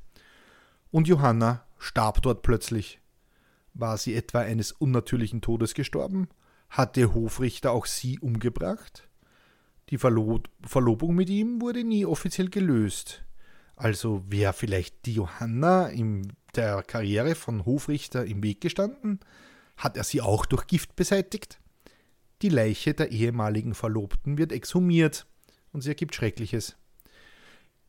Und 0.90 1.08
Johanna 1.08 1.64
starb 1.78 2.22
dort 2.22 2.42
plötzlich. 2.42 3.00
War 3.74 3.96
sie 3.98 4.14
etwa 4.14 4.40
eines 4.40 4.72
unnatürlichen 4.72 5.40
Todes 5.40 5.74
gestorben? 5.74 6.28
Hat 6.68 6.96
der 6.96 7.14
Hofrichter 7.14 7.72
auch 7.72 7.86
sie 7.86 8.18
umgebracht? 8.18 9.08
Die 9.90 9.98
Verlob 9.98 10.48
Verlobung 10.66 11.14
mit 11.14 11.30
ihm 11.30 11.60
wurde 11.60 11.84
nie 11.84 12.04
offiziell 12.04 12.48
gelöst. 12.48 13.22
Also 13.76 14.24
wäre 14.26 14.52
vielleicht 14.52 15.06
die 15.06 15.14
Johanna 15.14 15.88
in 15.88 16.32
der 16.54 16.82
Karriere 16.82 17.34
von 17.34 17.64
Hofrichter 17.64 18.24
im 18.24 18.42
Weg 18.42 18.60
gestanden? 18.60 19.20
Hat 19.76 19.96
er 19.96 20.04
sie 20.04 20.20
auch 20.20 20.46
durch 20.46 20.66
Gift 20.66 20.96
beseitigt? 20.96 21.60
Die 22.42 22.48
Leiche 22.48 22.94
der 22.94 23.10
ehemaligen 23.10 23.74
Verlobten 23.74 24.38
wird 24.38 24.52
exhumiert 24.52 25.26
und 25.72 25.82
sie 25.82 25.90
ergibt 25.90 26.14
Schreckliches. 26.14 26.76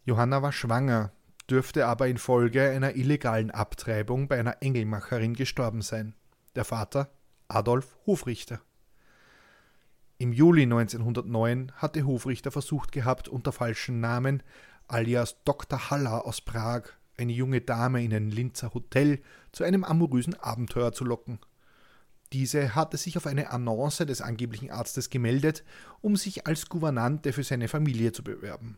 Johanna 0.04 0.42
war 0.42 0.54
schwanger, 0.54 1.12
dürfte 1.50 1.86
aber 1.86 2.08
infolge 2.08 2.70
einer 2.70 2.96
illegalen 2.96 3.52
Abtreibung 3.52 4.28
bei 4.28 4.40
einer 4.40 4.62
Engelmacherin 4.62 5.34
gestorben 5.34 5.82
sein. 5.82 6.14
Der 6.56 6.66
Vater 6.66 7.10
Adolf 7.50 7.98
Hofrichter. 8.06 8.62
Im 10.18 10.34
Juli 10.34 10.64
1909 10.64 11.72
hatte 11.76 12.06
Hofrichter 12.06 12.52
versucht 12.52 12.92
gehabt, 12.92 13.28
unter 13.30 13.52
falschen 13.52 14.00
Namen 14.00 14.44
alias 14.88 15.44
Dr. 15.44 15.90
Haller 15.90 16.26
aus 16.26 16.42
Prag 16.42 16.84
eine 17.18 17.32
junge 17.32 17.62
Dame 17.62 18.04
in 18.04 18.14
ein 18.14 18.32
Linzer 18.32 18.74
Hotel 18.74 19.22
zu 19.52 19.64
einem 19.64 19.84
amorösen 19.84 20.36
Abenteuer 20.36 20.92
zu 20.92 21.04
locken. 21.04 21.40
Diese 22.34 22.76
hatte 22.76 22.98
sich 22.98 23.18
auf 23.18 23.26
eine 23.26 23.52
Annonce 23.52 24.06
des 24.06 24.22
angeblichen 24.22 24.70
Arztes 24.70 25.10
gemeldet, 25.10 25.64
um 26.02 26.16
sich 26.16 26.46
als 26.46 26.68
Gouvernante 26.68 27.32
für 27.32 27.44
seine 27.44 27.68
Familie 27.68 28.12
zu 28.12 28.24
bewerben. 28.24 28.78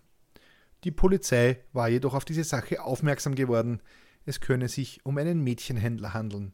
Die 0.83 0.91
Polizei 0.91 1.59
war 1.73 1.89
jedoch 1.89 2.13
auf 2.13 2.25
diese 2.25 2.43
Sache 2.43 2.81
aufmerksam 2.81 3.35
geworden, 3.35 3.81
es 4.25 4.39
könne 4.39 4.69
sich 4.69 5.03
um 5.05 5.17
einen 5.17 5.43
Mädchenhändler 5.43 6.13
handeln. 6.13 6.53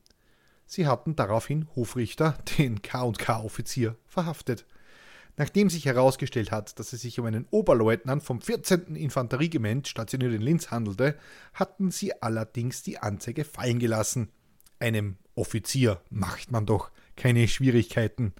Sie 0.65 0.87
hatten 0.87 1.15
daraufhin 1.15 1.67
Hofrichter, 1.75 2.37
den 2.57 2.81
K&K-Offizier, 2.81 3.97
verhaftet. 4.05 4.65
Nachdem 5.37 5.69
sich 5.69 5.85
herausgestellt 5.85 6.51
hat, 6.51 6.79
dass 6.79 6.93
es 6.93 7.01
sich 7.01 7.19
um 7.19 7.25
einen 7.25 7.45
Oberleutnant 7.51 8.23
vom 8.23 8.39
14. 8.39 8.95
Infanterieregiment 8.95 9.87
stationiert 9.87 10.33
in 10.33 10.41
Linz 10.41 10.71
handelte, 10.71 11.17
hatten 11.53 11.91
sie 11.91 12.21
allerdings 12.21 12.83
die 12.83 12.99
Anzeige 12.99 13.43
fallen 13.43 13.79
gelassen. 13.79 14.29
Einem 14.85 15.17
Offizier 15.33 15.99
macht 16.11 16.51
man 16.51 16.67
doch 16.67 16.91
keine 17.15 17.47
Schwierigkeiten. 17.47 18.35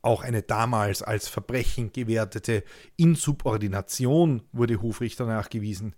Auch 0.00 0.22
eine 0.22 0.40
damals 0.40 1.02
als 1.02 1.28
Verbrechen 1.28 1.92
gewertete 1.92 2.64
Insubordination 2.96 4.40
wurde 4.52 4.80
Hofrichter 4.80 5.26
nachgewiesen. 5.26 5.94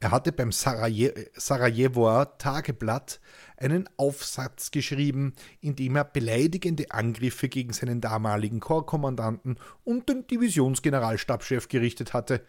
Er 0.00 0.10
hatte 0.10 0.32
beim 0.32 0.50
Saraje 0.50 1.30
Sarajevoer 1.34 2.36
Tageblatt 2.36 3.20
einen 3.58 3.88
Aufsatz 3.96 4.72
geschrieben, 4.72 5.32
in 5.60 5.76
dem 5.76 5.94
er 5.94 6.04
beleidigende 6.04 6.90
Angriffe 6.90 7.48
gegen 7.48 7.72
seinen 7.72 8.00
damaligen 8.00 8.58
Korpskommandanten 8.58 9.56
und 9.84 10.08
den 10.08 10.26
Divisionsgeneralstabschef 10.26 11.68
gerichtet 11.68 12.12
hatte. 12.12 12.44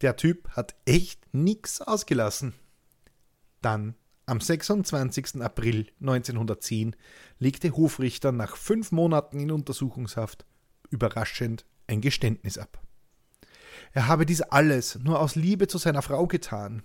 Der 0.00 0.16
Typ 0.16 0.48
hat 0.56 0.74
echt 0.84 1.32
nichts 1.32 1.80
ausgelassen. 1.80 2.54
Dann 3.62 3.94
am 4.30 4.40
26. 4.40 5.42
April 5.42 5.88
1910 6.00 6.94
legte 7.40 7.76
Hofrichter 7.76 8.30
nach 8.30 8.56
fünf 8.56 8.92
Monaten 8.92 9.40
in 9.40 9.50
Untersuchungshaft 9.50 10.46
überraschend 10.88 11.64
ein 11.88 12.00
Geständnis 12.00 12.56
ab. 12.56 12.80
Er 13.92 14.06
habe 14.06 14.26
dies 14.26 14.40
alles 14.40 15.00
nur 15.00 15.18
aus 15.18 15.34
Liebe 15.34 15.66
zu 15.66 15.78
seiner 15.78 16.02
Frau 16.02 16.28
getan. 16.28 16.84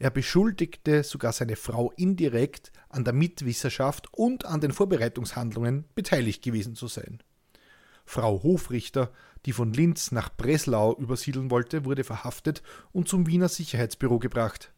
Er 0.00 0.10
beschuldigte 0.10 1.04
sogar 1.04 1.32
seine 1.32 1.54
Frau 1.54 1.92
indirekt 1.92 2.72
an 2.88 3.04
der 3.04 3.12
Mitwisserschaft 3.12 4.08
und 4.12 4.44
an 4.44 4.60
den 4.60 4.72
Vorbereitungshandlungen 4.72 5.84
beteiligt 5.94 6.42
gewesen 6.42 6.74
zu 6.74 6.88
sein. 6.88 7.22
Frau 8.04 8.42
Hofrichter, 8.42 9.12
die 9.46 9.52
von 9.52 9.72
Linz 9.72 10.10
nach 10.10 10.28
Breslau 10.36 10.96
übersiedeln 10.96 11.52
wollte, 11.52 11.84
wurde 11.84 12.02
verhaftet 12.02 12.64
und 12.90 13.06
zum 13.06 13.28
Wiener 13.28 13.48
Sicherheitsbüro 13.48 14.18
gebracht. 14.18 14.72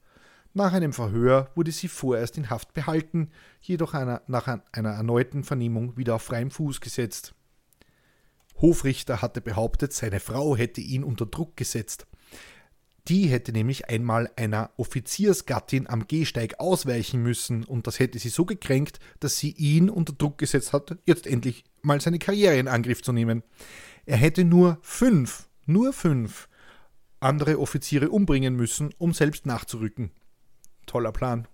Nach 0.55 0.73
einem 0.73 0.93
Verhör 0.93 1.51
wurde 1.55 1.73
sie 1.73 1.89
vorerst 1.89 2.37
in 2.37 2.51
Haft 2.51 2.75
behalten, 2.75 3.31
jedoch 3.63 3.95
einer, 3.95 4.23
nach 4.27 4.47
einer 4.73 4.91
erneuten 4.91 5.45
Vernehmung 5.45 5.97
wieder 5.97 6.17
auf 6.17 6.23
freiem 6.23 6.51
Fuß 6.51 6.81
gesetzt. 6.81 7.35
Hofrichter 8.57 9.23
hatte 9.23 9.41
behauptet, 9.41 9.93
seine 9.93 10.21
Frau 10.21 10.57
hätte 10.57 10.81
ihn 10.81 11.05
unter 11.05 11.27
Druck 11.27 11.57
gesetzt. 11.57 12.07
Die 13.09 13.27
hätte 13.27 13.51
nämlich 13.51 13.89
einmal 13.89 14.31
einer 14.37 14.71
Offiziersgattin 14.77 15.89
am 15.89 16.07
Gehsteig 16.07 16.61
ausweichen 16.61 17.21
müssen 17.21 17.65
und 17.65 17.89
das 17.89 17.99
hätte 17.99 18.19
sie 18.21 18.29
so 18.29 18.45
gekränkt, 18.45 19.01
dass 19.19 19.39
sie 19.39 19.51
ihn 19.53 19.91
unter 19.91 20.13
Druck 20.13 20.39
gesetzt 20.39 20.73
hat, 20.73 20.97
jetzt 21.07 21.27
endlich 21.27 21.65
mal 21.81 22.01
seine 22.01 22.21
Karriere 22.21 22.59
in 22.59 22.69
Angriff 22.69 23.03
zu 23.03 23.13
nehmen. 23.13 23.43
Er 24.07 24.19
hätte 24.19 24.45
nur 24.45 24.79
fünf, 24.83 25.49
nur 25.67 25.93
fünf 25.93 26.49
andere 27.19 27.59
Offiziere 27.59 28.11
umbringen 28.11 28.55
müssen, 28.55 28.95
um 28.99 29.15
selbst 29.15 29.47
nachzurücken. 29.47 30.13
Toller 30.87 31.13
Plan. 31.13 31.49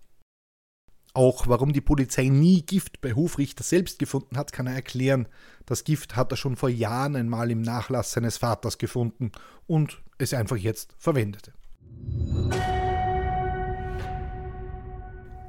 Auch 1.14 1.48
warum 1.48 1.72
die 1.72 1.80
Polizei 1.80 2.28
nie 2.28 2.62
Gift 2.62 3.00
bei 3.00 3.14
Hofrichter 3.14 3.64
selbst 3.64 3.98
gefunden 3.98 4.36
hat, 4.36 4.52
kann 4.52 4.66
er 4.66 4.74
erklären. 4.74 5.26
Das 5.66 5.84
Gift 5.84 6.16
hat 6.16 6.32
er 6.32 6.36
schon 6.36 6.56
vor 6.56 6.68
Jahren 6.68 7.16
einmal 7.16 7.50
im 7.50 7.62
Nachlass 7.62 8.12
seines 8.12 8.36
Vaters 8.36 8.78
gefunden 8.78 9.32
und 9.66 10.02
es 10.18 10.34
einfach 10.34 10.56
jetzt 10.56 10.94
verwendete. 10.98 11.52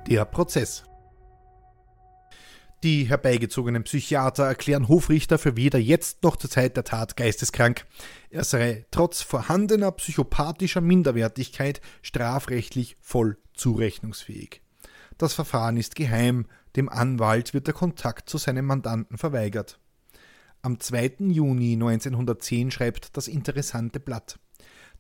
Der 0.07 0.25
Prozess. 0.25 0.85
Die 2.81 3.03
herbeigezogenen 3.03 3.83
Psychiater 3.83 4.45
erklären 4.45 4.87
Hofrichter 4.87 5.37
für 5.37 5.57
weder 5.57 5.79
jetzt 5.79 6.23
noch 6.23 6.37
zur 6.37 6.49
Zeit 6.49 6.77
der 6.77 6.85
Tat 6.85 7.17
geisteskrank. 7.17 7.85
Er 8.29 8.45
sei 8.45 8.85
trotz 8.89 9.21
vorhandener 9.21 9.91
psychopathischer 9.91 10.79
Minderwertigkeit 10.79 11.81
strafrechtlich 12.01 12.95
voll 13.01 13.37
zurechnungsfähig. 13.53 14.61
Das 15.17 15.33
Verfahren 15.33 15.75
ist 15.75 15.95
geheim, 15.95 16.45
dem 16.77 16.87
Anwalt 16.87 17.53
wird 17.53 17.67
der 17.67 17.73
Kontakt 17.73 18.29
zu 18.29 18.37
seinem 18.37 18.65
Mandanten 18.65 19.17
verweigert. 19.17 19.77
Am 20.61 20.79
2. 20.79 21.15
Juni 21.19 21.73
1910 21.73 22.71
schreibt 22.71 23.17
das 23.17 23.27
interessante 23.27 23.99
Blatt. 23.99 24.39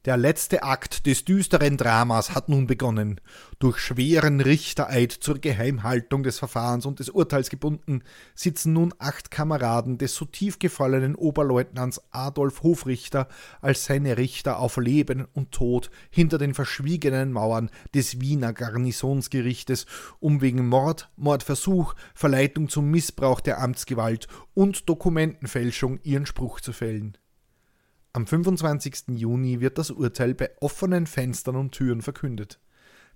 Der 0.05 0.15
letzte 0.15 0.63
Akt 0.63 1.05
des 1.05 1.25
düsteren 1.25 1.75
Dramas 1.75 2.33
hat 2.33 2.47
nun 2.47 2.67
begonnen. 2.67 3.19
Durch 3.59 3.79
schweren 3.79 4.39
Richtereid 4.39 5.11
zur 5.11 5.39
Geheimhaltung 5.39 6.23
des 6.23 6.39
Verfahrens 6.39 6.85
und 6.85 6.99
des 6.99 7.09
Urteils 7.09 7.49
gebunden, 7.49 8.03
sitzen 8.33 8.71
nun 8.71 8.93
acht 8.97 9.29
Kameraden 9.29 9.97
des 9.97 10.15
so 10.15 10.23
tief 10.23 10.57
gefallenen 10.57 11.15
Oberleutnants 11.15 12.01
Adolf 12.11 12.63
Hofrichter 12.63 13.27
als 13.59 13.83
seine 13.83 14.17
Richter 14.17 14.59
auf 14.59 14.77
Leben 14.77 15.27
und 15.33 15.51
Tod 15.51 15.91
hinter 16.09 16.37
den 16.37 16.53
verschwiegenen 16.53 17.33
Mauern 17.33 17.69
des 17.93 18.21
Wiener 18.21 18.53
Garnisonsgerichtes, 18.53 19.85
um 20.21 20.39
wegen 20.39 20.69
Mord, 20.69 21.09
Mordversuch, 21.17 21.93
Verleitung 22.13 22.69
zum 22.69 22.89
Missbrauch 22.89 23.41
der 23.41 23.59
Amtsgewalt 23.59 24.29
und 24.53 24.87
Dokumentenfälschung 24.87 25.99
ihren 26.03 26.25
Spruch 26.25 26.61
zu 26.61 26.71
fällen. 26.71 27.17
Am 28.11 28.25
25. 28.25 29.09
Juni 29.09 29.59
wird 29.59 29.77
das 29.77 29.91
Urteil 29.91 30.33
bei 30.33 30.49
offenen 30.61 31.05
Fenstern 31.05 31.55
und 31.55 31.73
Türen 31.73 32.01
verkündet. 32.01 32.59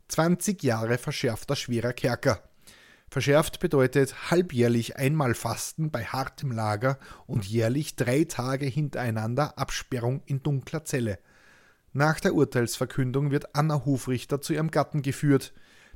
20 0.10 0.62
Jahre 0.62 0.99
verschärfter 0.99 1.56
schwerer 1.56 1.93
Kerker. 1.93 2.43
Verschärft 3.10 3.60
bedeutet 3.60 4.29
halbjährlich 4.29 4.97
einmal 4.97 5.34
Fasten 5.34 5.89
bei 5.89 6.03
hartem 6.06 6.51
Lager 6.51 6.99
und 7.25 7.45
jährlich 7.45 7.95
drei 7.95 8.25
Tage 8.25 8.67
hintereinander 8.67 9.58
Absperrung 9.58 10.21
in 10.25 10.43
dunkler 10.43 10.86
Zelle. 10.86 11.17
Nach 11.93 12.19
der 12.19 12.36
Urteilsverkündung 12.36 13.32
wird 13.32 13.56
Anna 13.56 13.86
Hofrichter 13.86 14.41
zu 14.41 14.53
ihrem 14.53 14.69
Gatten 14.69 15.01
geführt. 15.01 15.53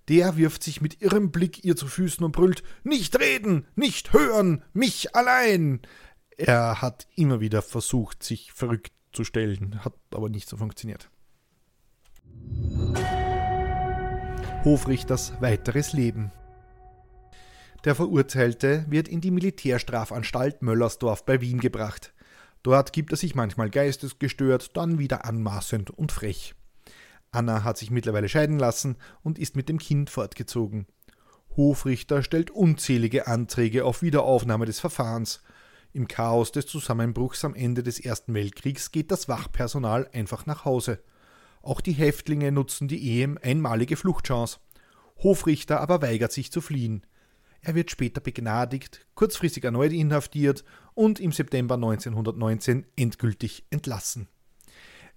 Der 0.09 0.37
wirft 0.37 0.63
sich 0.63 0.81
mit 0.81 1.01
irrem 1.01 1.31
Blick 1.31 1.63
ihr 1.65 1.75
zu 1.75 1.87
Füßen 1.87 2.23
und 2.23 2.31
brüllt: 2.31 2.63
Nicht 2.83 3.19
reden, 3.19 3.67
nicht 3.75 4.13
hören, 4.13 4.63
mich 4.73 5.15
allein! 5.15 5.81
Er 6.37 6.81
hat 6.81 7.07
immer 7.15 7.39
wieder 7.39 7.63
versucht, 7.63 8.21
sich 8.21 8.53
verrückt 8.53 8.93
zu 9.11 9.23
stellen, 9.23 9.83
hat 9.83 9.93
aber 10.11 10.29
nicht 10.29 10.47
so 10.47 10.57
funktioniert. 10.57 11.09
Hofrichters 14.63 15.33
weiteres 15.41 15.93
Leben. 15.93 16.31
Der 17.85 17.95
Verurteilte 17.95 18.85
wird 18.89 19.07
in 19.07 19.21
die 19.21 19.31
Militärstrafanstalt 19.31 20.61
Möllersdorf 20.61 21.25
bei 21.25 21.41
Wien 21.41 21.59
gebracht. 21.59 22.13
Dort 22.61 22.93
gibt 22.93 23.11
er 23.11 23.17
sich 23.17 23.33
manchmal 23.33 23.69
geistesgestört, 23.69 24.75
dann 24.75 24.99
wieder 24.99 25.25
anmaßend 25.25 25.89
und 25.89 26.11
frech. 26.11 26.53
Anna 27.31 27.63
hat 27.63 27.77
sich 27.77 27.91
mittlerweile 27.91 28.29
scheiden 28.29 28.59
lassen 28.59 28.97
und 29.23 29.39
ist 29.39 29.55
mit 29.55 29.69
dem 29.69 29.79
Kind 29.79 30.09
fortgezogen. 30.09 30.85
Hofrichter 31.55 32.21
stellt 32.21 32.51
unzählige 32.51 33.25
Anträge 33.27 33.85
auf 33.85 34.01
Wiederaufnahme 34.01 34.65
des 34.65 34.79
Verfahrens. 34.79 35.41
Im 35.97 36.07
Chaos 36.07 36.51
des 36.51 36.67
Zusammenbruchs 36.67 37.43
am 37.43 37.55
Ende 37.55 37.81
des 37.81 37.99
Ersten 37.99 38.35
Weltkriegs 38.35 38.91
geht 38.91 39.09
das 39.09 39.27
Wachpersonal 39.27 40.07
einfach 40.13 40.45
nach 40.45 40.63
Hause. 40.63 41.01
Auch 41.63 41.81
die 41.81 41.93
Häftlinge 41.93 42.51
nutzen 42.51 42.87
die 42.87 43.23
EM 43.23 43.39
einmalige 43.41 43.95
Fluchtchance. 43.95 44.59
Hofrichter 45.23 45.81
aber 45.81 46.03
weigert 46.03 46.31
sich 46.31 46.51
zu 46.51 46.61
fliehen. 46.61 47.01
Er 47.61 47.73
wird 47.73 47.89
später 47.89 48.21
begnadigt, 48.21 49.07
kurzfristig 49.15 49.63
erneut 49.63 49.91
inhaftiert 49.91 50.63
und 50.93 51.19
im 51.19 51.31
September 51.31 51.73
1919 51.73 52.85
endgültig 52.95 53.65
entlassen. 53.71 54.27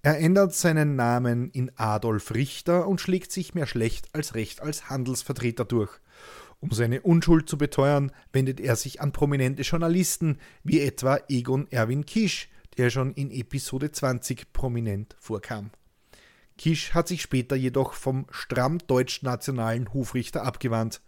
Er 0.01 0.19
ändert 0.19 0.55
seinen 0.55 0.97
Namen 0.97 1.51
in 1.51 1.71
Adolf 1.77 2.33
Richter 2.33 2.89
und 2.89 3.03
schlägt 3.03 3.33
sich 3.33 3.53
mehr 3.53 3.67
schlecht 3.67 4.15
als 4.15 4.35
recht 4.35 4.63
als 4.63 4.89
Handelsvertreter 4.89 5.67
durch. 5.67 6.01
Um 6.61 6.71
seine 6.73 7.01
Unschuld 7.01 7.49
zu 7.49 7.57
beteuern, 7.57 8.13
wendet 8.33 8.61
er 8.61 8.77
sich 8.77 9.01
an 9.01 9.13
prominente 9.13 9.63
Journalisten, 9.63 10.39
wie 10.63 10.81
etwa 10.81 11.19
Egon 11.29 11.67
Erwin 11.71 12.05
Kisch, 12.05 12.49
der 12.77 12.91
schon 12.91 13.13
in 13.15 13.31
Episode 13.31 13.91
20 13.91 14.53
prominent 14.53 15.17
vorkam. 15.19 15.71
Kisch 16.59 16.93
hat 16.93 17.09
sich 17.09 17.23
später 17.23 17.57
jedoch 17.57 17.95
vom 17.95 18.27
stramm 18.31 18.79
deutsch-nationalen 18.87 19.95
Hofrichter 19.95 20.45
abgewandt. 20.45 21.01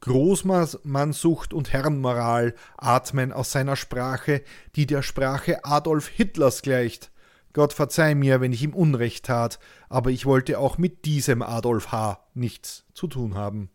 Großmannsucht 0.00 1.52
und 1.52 1.72
Herrenmoral 1.72 2.54
atmen 2.76 3.32
aus 3.32 3.50
seiner 3.50 3.74
Sprache, 3.74 4.42
die 4.76 4.86
der 4.86 5.02
Sprache 5.02 5.64
Adolf 5.64 6.06
Hitlers 6.06 6.62
gleicht. 6.62 7.10
Gott 7.52 7.72
verzeih 7.72 8.14
mir, 8.14 8.40
wenn 8.40 8.52
ich 8.52 8.62
ihm 8.62 8.74
Unrecht 8.74 9.26
tat, 9.26 9.58
aber 9.88 10.10
ich 10.10 10.26
wollte 10.26 10.60
auch 10.60 10.78
mit 10.78 11.04
diesem 11.04 11.42
Adolf 11.42 11.90
H. 11.90 12.24
nichts 12.34 12.84
zu 12.94 13.08
tun 13.08 13.34
haben. 13.34 13.70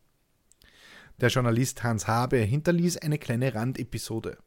Der 1.22 1.30
Journalist 1.30 1.84
Hans 1.84 2.08
Habe 2.08 2.38
hinterließ 2.38 2.98
eine 2.98 3.18
kleine 3.18 3.54
Randepisode. 3.54 4.38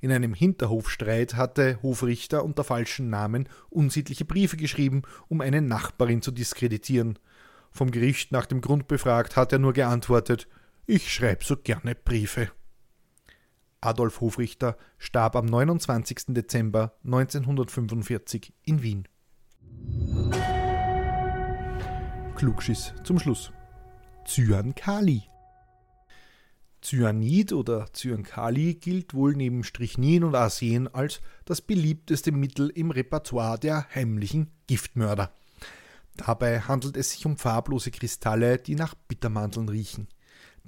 In 0.00 0.12
einem 0.12 0.34
Hinterhofstreit 0.34 1.34
hatte 1.34 1.80
Hofrichter 1.82 2.44
unter 2.44 2.62
falschen 2.62 3.10
Namen 3.10 3.48
unsittliche 3.70 4.24
Briefe 4.24 4.56
geschrieben, 4.56 5.02
um 5.28 5.40
eine 5.40 5.60
Nachbarin 5.60 6.22
zu 6.22 6.30
diskreditieren. 6.30 7.18
Vom 7.72 7.90
Gericht 7.90 8.30
nach 8.30 8.46
dem 8.46 8.60
Grund 8.60 8.86
befragt, 8.86 9.34
hat 9.34 9.52
er 9.52 9.58
nur 9.58 9.72
geantwortet: 9.72 10.46
Ich 10.86 11.12
schreibe 11.12 11.44
so 11.44 11.56
gerne 11.56 11.94
Briefe. 11.96 12.50
Adolf 13.80 14.20
Hofrichter 14.20 14.76
starb 14.98 15.34
am 15.34 15.46
29. 15.46 16.26
Dezember 16.28 16.94
1945 17.04 18.52
in 18.64 18.82
Wien. 18.82 19.08
Klugschiss 22.36 22.94
zum 23.02 23.18
Schluss. 23.18 23.52
Zyankali. 24.24 25.31
Cyanid 26.82 27.52
oder 27.52 27.86
Cyankali 27.92 28.74
gilt 28.74 29.14
wohl 29.14 29.34
neben 29.34 29.64
Strychnin 29.64 30.24
und 30.24 30.34
Arsen 30.34 30.92
als 30.92 31.20
das 31.44 31.60
beliebteste 31.60 32.32
Mittel 32.32 32.70
im 32.70 32.90
Repertoire 32.90 33.58
der 33.58 33.86
heimlichen 33.94 34.50
Giftmörder. 34.66 35.32
Dabei 36.16 36.60
handelt 36.60 36.96
es 36.96 37.12
sich 37.12 37.24
um 37.24 37.36
farblose 37.36 37.90
Kristalle, 37.90 38.58
die 38.58 38.74
nach 38.74 38.94
Bittermandeln 38.94 39.68
riechen. 39.68 40.08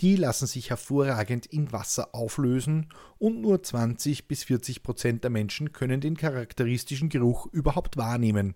Die 0.00 0.16
lassen 0.16 0.46
sich 0.46 0.70
hervorragend 0.70 1.46
in 1.46 1.70
Wasser 1.72 2.14
auflösen 2.14 2.88
und 3.18 3.40
nur 3.40 3.62
20 3.62 4.26
bis 4.26 4.44
40 4.44 4.82
Prozent 4.82 5.22
der 5.22 5.30
Menschen 5.30 5.72
können 5.72 6.00
den 6.00 6.16
charakteristischen 6.16 7.10
Geruch 7.10 7.46
überhaupt 7.52 7.96
wahrnehmen. 7.96 8.54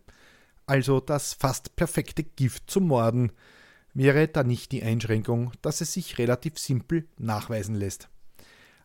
Also 0.66 1.00
das 1.00 1.34
fast 1.34 1.76
perfekte 1.76 2.24
Gift 2.24 2.70
zum 2.70 2.88
Morden, 2.88 3.32
wäre 3.98 4.28
da 4.28 4.44
nicht 4.44 4.70
die 4.70 4.82
Einschränkung, 4.82 5.52
dass 5.60 5.80
es 5.80 5.92
sich 5.92 6.18
relativ 6.18 6.56
simpel 6.58 7.08
nachweisen 7.18 7.74
lässt. 7.74 8.08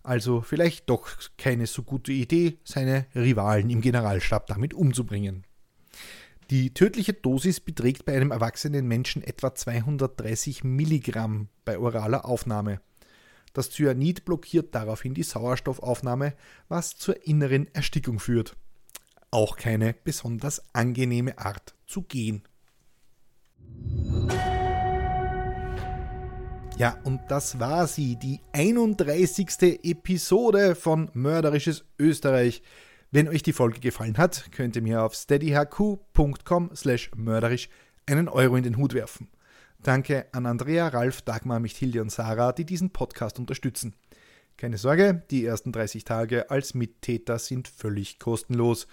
Also 0.01 0.41
vielleicht 0.41 0.89
doch 0.89 1.07
keine 1.37 1.67
so 1.67 1.83
gute 1.83 2.11
Idee, 2.11 2.57
seine 2.63 3.05
Rivalen 3.15 3.69
im 3.69 3.79
Generalstab 3.79 4.47
damit 4.47 4.73
umzubringen. 4.73 5.45
Die 6.49 6.73
tödliche 6.73 7.13
Dosis 7.13 7.59
beträgt 7.59 8.05
bei 8.05 8.15
einem 8.15 8.31
erwachsenen 8.31 8.87
Menschen 8.87 9.23
etwa 9.23 9.53
230 9.53 10.63
Milligramm 10.63 11.47
bei 11.63 11.77
oraler 11.77 12.25
Aufnahme. 12.25 12.81
Das 13.53 13.69
Cyanid 13.69 14.25
blockiert 14.25 14.73
daraufhin 14.73 15.13
die 15.13 15.23
Sauerstoffaufnahme, 15.23 16.33
was 16.69 16.97
zur 16.97 17.25
inneren 17.25 17.73
Erstickung 17.73 18.19
führt. 18.19 18.57
Auch 19.29 19.57
keine 19.57 19.93
besonders 19.93 20.63
angenehme 20.73 21.37
Art 21.37 21.75
zu 21.85 22.01
gehen. 22.01 22.41
Ja, 26.77 26.97
und 27.03 27.21
das 27.29 27.59
war 27.59 27.85
sie, 27.87 28.15
die 28.15 28.39
31. 28.51 29.79
Episode 29.83 30.73
von 30.73 31.09
Mörderisches 31.13 31.85
Österreich. 31.99 32.63
Wenn 33.11 33.27
euch 33.27 33.43
die 33.43 33.53
Folge 33.53 33.79
gefallen 33.79 34.17
hat, 34.17 34.51
könnt 34.51 34.75
ihr 34.75 34.81
mir 34.81 35.03
auf 35.03 35.13
steadyhq.com 35.13 36.71
slash 36.75 37.11
mörderisch 37.15 37.69
einen 38.07 38.27
Euro 38.27 38.55
in 38.55 38.63
den 38.63 38.77
Hut 38.77 38.95
werfen. 38.95 39.29
Danke 39.83 40.25
an 40.31 40.47
Andrea, 40.47 40.87
Ralf, 40.87 41.21
Dagmar, 41.21 41.59
Michthilde 41.59 42.01
und 42.01 42.11
Sarah, 42.11 42.53
die 42.53 42.65
diesen 42.65 42.89
Podcast 42.89 43.37
unterstützen. 43.37 43.93
Keine 44.57 44.77
Sorge, 44.77 45.23
die 45.29 45.45
ersten 45.45 45.71
30 45.71 46.05
Tage 46.05 46.49
als 46.49 46.73
Mittäter 46.73 47.37
sind 47.37 47.67
völlig 47.67 48.17
kostenlos 48.17 48.87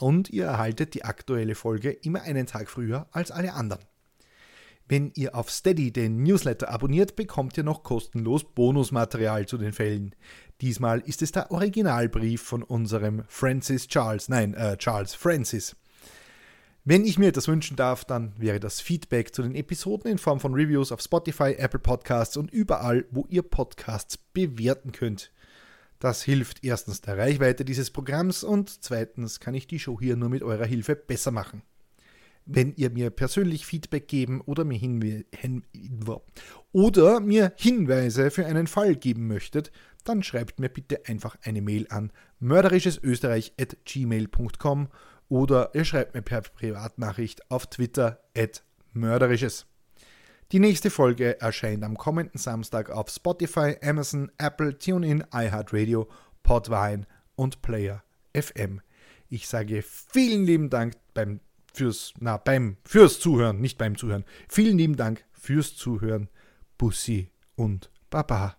und 0.00 0.30
ihr 0.30 0.46
erhaltet 0.46 0.94
die 0.94 1.04
aktuelle 1.04 1.54
Folge 1.54 1.90
immer 1.90 2.22
einen 2.22 2.46
Tag 2.46 2.70
früher 2.70 3.06
als 3.12 3.30
alle 3.30 3.52
anderen. 3.52 3.82
Wenn 4.88 5.12
ihr 5.16 5.34
auf 5.34 5.50
Steady 5.50 5.92
den 5.92 6.22
Newsletter 6.22 6.70
abonniert, 6.70 7.14
bekommt 7.14 7.58
ihr 7.58 7.62
noch 7.62 7.82
kostenlos 7.82 8.44
Bonusmaterial 8.44 9.44
zu 9.46 9.58
den 9.58 9.74
Fällen. 9.74 10.14
Diesmal 10.62 11.00
ist 11.00 11.20
es 11.20 11.30
der 11.30 11.50
Originalbrief 11.50 12.40
von 12.40 12.62
unserem 12.62 13.24
Francis 13.28 13.86
Charles, 13.88 14.30
nein, 14.30 14.54
äh, 14.54 14.78
Charles 14.78 15.14
Francis. 15.14 15.76
Wenn 16.84 17.04
ich 17.04 17.18
mir 17.18 17.32
das 17.32 17.48
wünschen 17.48 17.76
darf, 17.76 18.06
dann 18.06 18.32
wäre 18.38 18.60
das 18.60 18.80
Feedback 18.80 19.34
zu 19.34 19.42
den 19.42 19.54
Episoden 19.54 20.10
in 20.10 20.16
Form 20.16 20.40
von 20.40 20.54
Reviews 20.54 20.90
auf 20.90 21.02
Spotify, 21.02 21.52
Apple 21.58 21.80
Podcasts 21.80 22.38
und 22.38 22.50
überall, 22.50 23.04
wo 23.10 23.26
ihr 23.28 23.42
Podcasts 23.42 24.16
bewerten 24.16 24.92
könnt. 24.92 25.30
Das 25.98 26.22
hilft 26.22 26.64
erstens 26.64 27.02
der 27.02 27.18
Reichweite 27.18 27.66
dieses 27.66 27.90
Programms 27.90 28.42
und 28.42 28.70
zweitens 28.82 29.38
kann 29.38 29.52
ich 29.52 29.66
die 29.66 29.80
Show 29.80 30.00
hier 30.00 30.16
nur 30.16 30.30
mit 30.30 30.42
eurer 30.42 30.64
Hilfe 30.64 30.96
besser 30.96 31.30
machen. 31.30 31.62
Wenn 32.50 32.72
ihr 32.76 32.88
mir 32.88 33.10
persönlich 33.10 33.66
Feedback 33.66 34.08
geben 34.08 34.40
oder 34.40 34.64
mir, 34.64 34.78
Hinwe 34.78 35.26
hin 35.36 35.64
oder 36.72 37.20
mir 37.20 37.52
Hinweise 37.56 38.30
für 38.30 38.46
einen 38.46 38.66
Fall 38.66 38.96
geben 38.96 39.26
möchtet, 39.26 39.70
dann 40.04 40.22
schreibt 40.22 40.58
mir 40.58 40.70
bitte 40.70 41.02
einfach 41.04 41.36
eine 41.42 41.60
Mail 41.60 41.86
an 41.90 42.10
mörderischesösterreich.gmail.com 42.40 44.88
oder 45.28 45.74
ihr 45.74 45.84
schreibt 45.84 46.14
mir 46.14 46.22
per 46.22 46.40
Privatnachricht 46.40 47.50
auf 47.50 47.66
Twitter 47.66 48.18
at 48.34 48.64
mörderisches. 48.94 49.66
Die 50.50 50.58
nächste 50.58 50.88
Folge 50.88 51.38
erscheint 51.42 51.84
am 51.84 51.98
kommenden 51.98 52.38
Samstag 52.38 52.88
auf 52.88 53.10
Spotify, 53.10 53.76
Amazon, 53.82 54.32
Apple, 54.38 54.78
TuneIn, 54.78 55.22
iHeartRadio, 55.34 56.08
Podvine 56.42 57.06
und 57.34 57.60
Player 57.60 58.02
FM. 58.34 58.80
Ich 59.28 59.48
sage 59.48 59.82
vielen 59.82 60.46
lieben 60.46 60.70
Dank 60.70 60.94
beim 61.12 61.40
fürs 61.78 62.12
na 62.18 62.36
beim 62.36 62.76
fürs 62.84 63.20
Zuhören, 63.20 63.60
nicht 63.60 63.78
beim 63.78 63.96
Zuhören. 63.96 64.24
Vielen 64.48 64.78
lieben 64.78 64.96
Dank 64.96 65.24
fürs 65.32 65.76
Zuhören. 65.76 66.28
Bussi 66.76 67.30
und 67.54 67.90
Baba. 68.10 68.56